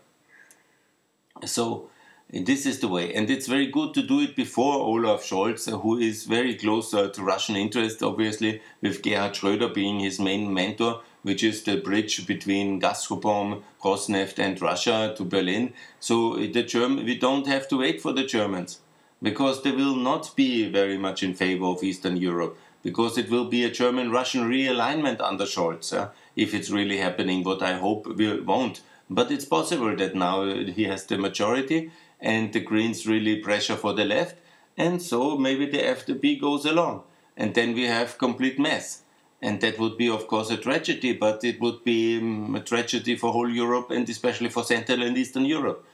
So, 1.45 1.89
this 2.34 2.65
is 2.65 2.80
the 2.80 2.88
way. 2.88 3.13
And 3.13 3.30
it's 3.30 3.48
very 3.48 3.67
good 3.67 3.93
to 3.93 4.02
do 4.02 4.19
it 4.22 4.36
before 4.36 4.76
Olaf 4.76 5.24
Scholz, 5.24 5.69
who 5.82 5.98
is 5.98 6.26
very 6.26 6.56
close 6.56 6.93
uh, 6.93 7.10
to 7.10 7.22
Russian 7.22 7.56
interests, 7.56 8.02
obviously, 8.02 8.62
with 8.82 9.02
Gerhard 9.02 9.34
Schröder 9.34 9.74
being 9.74 10.00
his 10.00 10.19
main 10.19 10.54
mentor 10.54 11.02
which 11.24 11.43
is 11.43 11.63
the 11.63 11.78
bridge 11.78 12.28
between 12.28 12.80
Gazprom, 12.80 13.63
Rosneft, 13.84 14.39
and 14.39 14.62
Russia 14.62 15.13
to 15.17 15.24
Berlin. 15.24 15.74
So 16.00 16.36
the 16.36 16.63
German, 16.63 17.06
we 17.06 17.17
don't 17.17 17.48
have 17.48 17.67
to 17.69 17.78
wait 17.78 18.02
for 18.02 18.13
the 18.13 18.26
Germans 18.26 18.80
because 19.22 19.63
they 19.63 19.72
will 19.72 19.96
not 19.96 20.36
be 20.36 20.69
very 20.69 20.98
much 20.98 21.24
in 21.24 21.34
favor 21.34 21.65
of 21.65 21.84
Eastern 21.84 22.17
Europe 22.17 22.58
because 22.84 23.17
it 23.17 23.30
will 23.30 23.46
be 23.46 23.63
a 23.63 23.72
German-Russian 23.72 24.50
realignment 24.50 25.22
under 25.22 25.46
Scholz 25.46 25.98
uh, 25.98 26.10
if 26.36 26.54
it's 26.54 26.69
really 26.69 26.98
happening. 26.98 27.43
What 27.43 27.63
I 27.63 27.74
hope 27.76 28.06
will 28.06 28.43
won't, 28.43 28.82
but 29.10 29.32
it's 29.32 29.46
possible 29.46 29.96
that 29.96 30.15
now 30.15 30.43
he 30.43 30.84
has 30.84 31.06
the 31.06 31.17
majority 31.17 31.91
and 32.23 32.53
the 32.53 32.62
Greens 32.62 33.05
really 33.05 33.36
pressure 33.36 33.75
for 33.75 33.93
the 33.93 34.05
left, 34.05 34.38
and 34.77 35.01
so 35.01 35.38
maybe 35.38 35.65
the 35.67 35.77
FDP 35.77 36.39
goes 36.39 36.65
along, 36.65 37.03
and 37.38 37.53
then 37.53 37.75
we 37.75 37.83
have 37.83 38.17
complete 38.17 38.57
mess. 38.57 39.01
And 39.41 39.59
that 39.59 39.77
would 39.77 39.97
be, 39.97 40.09
of 40.09 40.25
course, 40.27 40.49
a 40.49 40.55
tragedy, 40.55 41.12
but 41.12 41.43
it 41.43 41.59
would 41.59 41.83
be 41.83 42.17
um, 42.17 42.55
a 42.55 42.62
tragedy 42.62 43.17
for 43.17 43.33
whole 43.33 43.49
Europe 43.49 43.91
and 43.91 44.07
especially 44.07 44.47
for 44.47 44.63
Central 44.63 45.03
and 45.03 45.17
Eastern 45.17 45.43
Europe. 45.43 45.86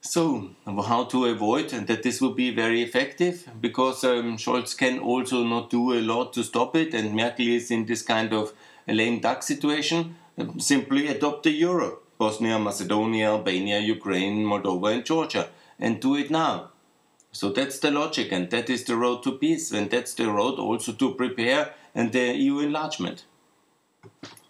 So, 0.00 0.50
how 0.66 1.04
to 1.04 1.26
avoid 1.26 1.68
that 1.68 2.02
this 2.02 2.22
will 2.22 2.32
be 2.32 2.54
very 2.54 2.82
effective? 2.82 3.46
Because 3.60 4.02
um, 4.02 4.38
Scholz 4.38 4.76
can 4.76 4.98
also 4.98 5.44
not 5.44 5.68
do 5.68 5.92
a 5.92 6.00
lot 6.00 6.32
to 6.34 6.42
stop 6.42 6.74
it, 6.74 6.94
and 6.94 7.14
Merkel 7.14 7.48
is 7.48 7.70
in 7.70 7.84
this 7.84 8.00
kind 8.00 8.32
of 8.32 8.54
lame 8.88 9.20
duck 9.20 9.42
situation. 9.42 10.16
Um, 10.38 10.58
simply 10.58 11.08
adopt 11.08 11.44
the 11.44 11.50
euro 11.50 11.98
Bosnia, 12.18 12.58
Macedonia, 12.58 13.30
Albania, 13.30 13.80
Ukraine, 13.80 14.44
Moldova, 14.44 14.92
and 14.92 15.04
Georgia 15.04 15.48
and 15.78 16.00
do 16.00 16.16
it 16.16 16.30
now. 16.30 16.70
So 17.32 17.50
that's 17.50 17.80
the 17.80 17.90
logic, 17.90 18.30
and 18.30 18.48
that 18.50 18.70
is 18.70 18.84
the 18.84 18.96
road 18.96 19.22
to 19.24 19.32
peace, 19.32 19.72
and 19.72 19.90
that's 19.90 20.14
the 20.14 20.30
road 20.30 20.58
also 20.58 20.92
to 20.92 21.14
prepare 21.14 21.74
and 21.94 22.12
the 22.12 22.34
EU 22.36 22.60
enlargement. 22.60 23.24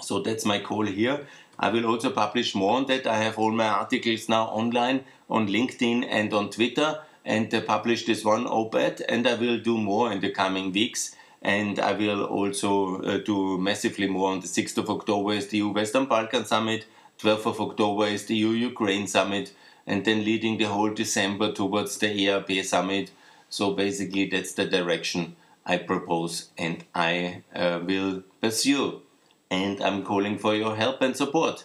So 0.03 0.20
that's 0.20 0.44
my 0.44 0.59
call 0.61 0.85
here. 0.85 1.27
I 1.59 1.70
will 1.70 1.87
also 1.87 2.11
publish 2.11 2.55
more 2.55 2.77
on 2.77 2.87
that. 2.87 3.07
I 3.07 3.16
have 3.18 3.38
all 3.38 3.53
my 3.53 3.68
articles 3.68 4.29
now 4.29 4.44
online 4.46 5.05
on 5.31 5.48
LinkedIn 5.48 6.07
and 6.09 6.33
on 6.35 6.50
Twitter, 6.50 7.00
and 7.24 7.53
I 7.55 7.61
publish 7.61 8.05
this 8.05 8.24
one 8.24 8.46
op-ed, 8.46 9.03
and 9.09 9.27
I 9.27 9.35
will 9.35 9.59
do 9.59 9.79
more 9.79 10.12
in 10.12 10.20
the 10.20 10.31
coming 10.31 10.72
weeks. 10.72 11.16
And 11.40 11.79
I 11.79 11.92
will 11.92 12.24
also 12.24 13.03
uh, 13.03 13.18
do 13.18 13.59
massively 13.59 14.07
more 14.07 14.31
on 14.31 14.40
the 14.40 14.46
6th 14.46 14.79
of 14.79 14.88
October 14.88 15.35
is 15.35 15.48
the 15.48 15.59
EU 15.59 15.68
Western 15.68 16.07
Balkan 16.07 16.46
Summit, 16.46 16.87
12th 17.20 17.46
of 17.46 17.61
October 17.61 18.07
is 18.07 18.27
the 18.27 18.37
EU 18.37 18.50
Ukraine 18.50 19.07
Summit, 19.07 19.53
and 19.87 20.05
then 20.05 20.24
leading 20.24 20.59
the 20.59 20.64
whole 20.64 20.90
December 20.90 21.53
towards 21.53 21.98
the 21.98 22.29
ERP 22.29 22.64
Summit. 22.64 23.11
So 23.48 23.72
basically, 23.72 24.29
that's 24.29 24.53
the 24.55 24.66
direction 24.66 25.37
I 25.66 25.79
propose 25.79 26.50
and 26.59 26.85
I 26.94 27.42
uh, 27.55 27.81
will 27.83 28.22
pursue. 28.40 29.03
And 29.50 29.81
I'm 29.81 30.03
calling 30.05 30.38
for 30.38 30.55
your 30.55 30.77
help 30.77 31.00
and 31.03 31.16
support. 31.16 31.64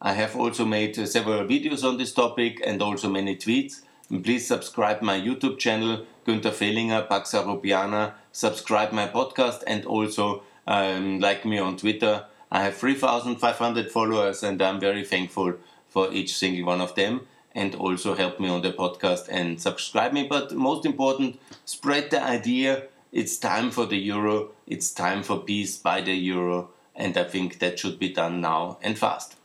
I 0.00 0.12
have 0.12 0.36
also 0.36 0.64
made 0.64 0.98
uh, 0.98 1.06
several 1.06 1.44
videos 1.44 1.84
on 1.84 1.96
this 1.96 2.12
topic 2.12 2.60
and 2.64 2.82
also 2.82 3.08
many 3.08 3.36
tweets. 3.36 3.82
And 4.10 4.22
please 4.22 4.46
subscribe 4.46 5.00
my 5.00 5.18
YouTube 5.18 5.58
channel, 5.58 6.04
Günther 6.26 6.52
Fehlinger, 6.52 7.08
Pax 7.08 7.32
Europiana. 7.32 8.14
Subscribe 8.32 8.92
my 8.92 9.08
podcast 9.08 9.62
and 9.66 9.84
also 9.86 10.42
um, 10.66 11.20
like 11.20 11.44
me 11.44 11.58
on 11.58 11.76
Twitter. 11.76 12.26
I 12.54 12.64
have 12.64 12.76
3,500 12.76 13.90
followers 13.90 14.42
and 14.42 14.60
I'm 14.60 14.78
very 14.78 15.04
thankful 15.06 15.54
for 15.88 16.12
each 16.12 16.36
single 16.36 16.66
one 16.66 16.82
of 16.82 16.94
them 16.94 17.26
and 17.54 17.74
also 17.74 18.14
help 18.14 18.38
me 18.38 18.50
on 18.50 18.60
the 18.60 18.74
podcast 18.74 19.26
and 19.30 19.58
subscribe 19.58 20.12
me. 20.12 20.26
But 20.28 20.52
most 20.52 20.84
important, 20.84 21.40
spread 21.64 22.10
the 22.10 22.22
idea. 22.22 22.88
It's 23.10 23.38
time 23.38 23.70
for 23.70 23.86
the 23.86 23.96
euro. 23.96 24.50
It's 24.66 24.92
time 24.92 25.22
for 25.22 25.38
peace 25.38 25.78
by 25.78 26.02
the 26.02 26.12
euro. 26.12 26.68
And 26.94 27.16
I 27.16 27.24
think 27.24 27.58
that 27.60 27.78
should 27.78 27.98
be 27.98 28.12
done 28.12 28.42
now 28.42 28.76
and 28.82 28.98
fast. 28.98 29.36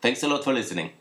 Thanks 0.00 0.22
a 0.22 0.28
lot 0.28 0.42
for 0.42 0.54
listening. 0.54 0.92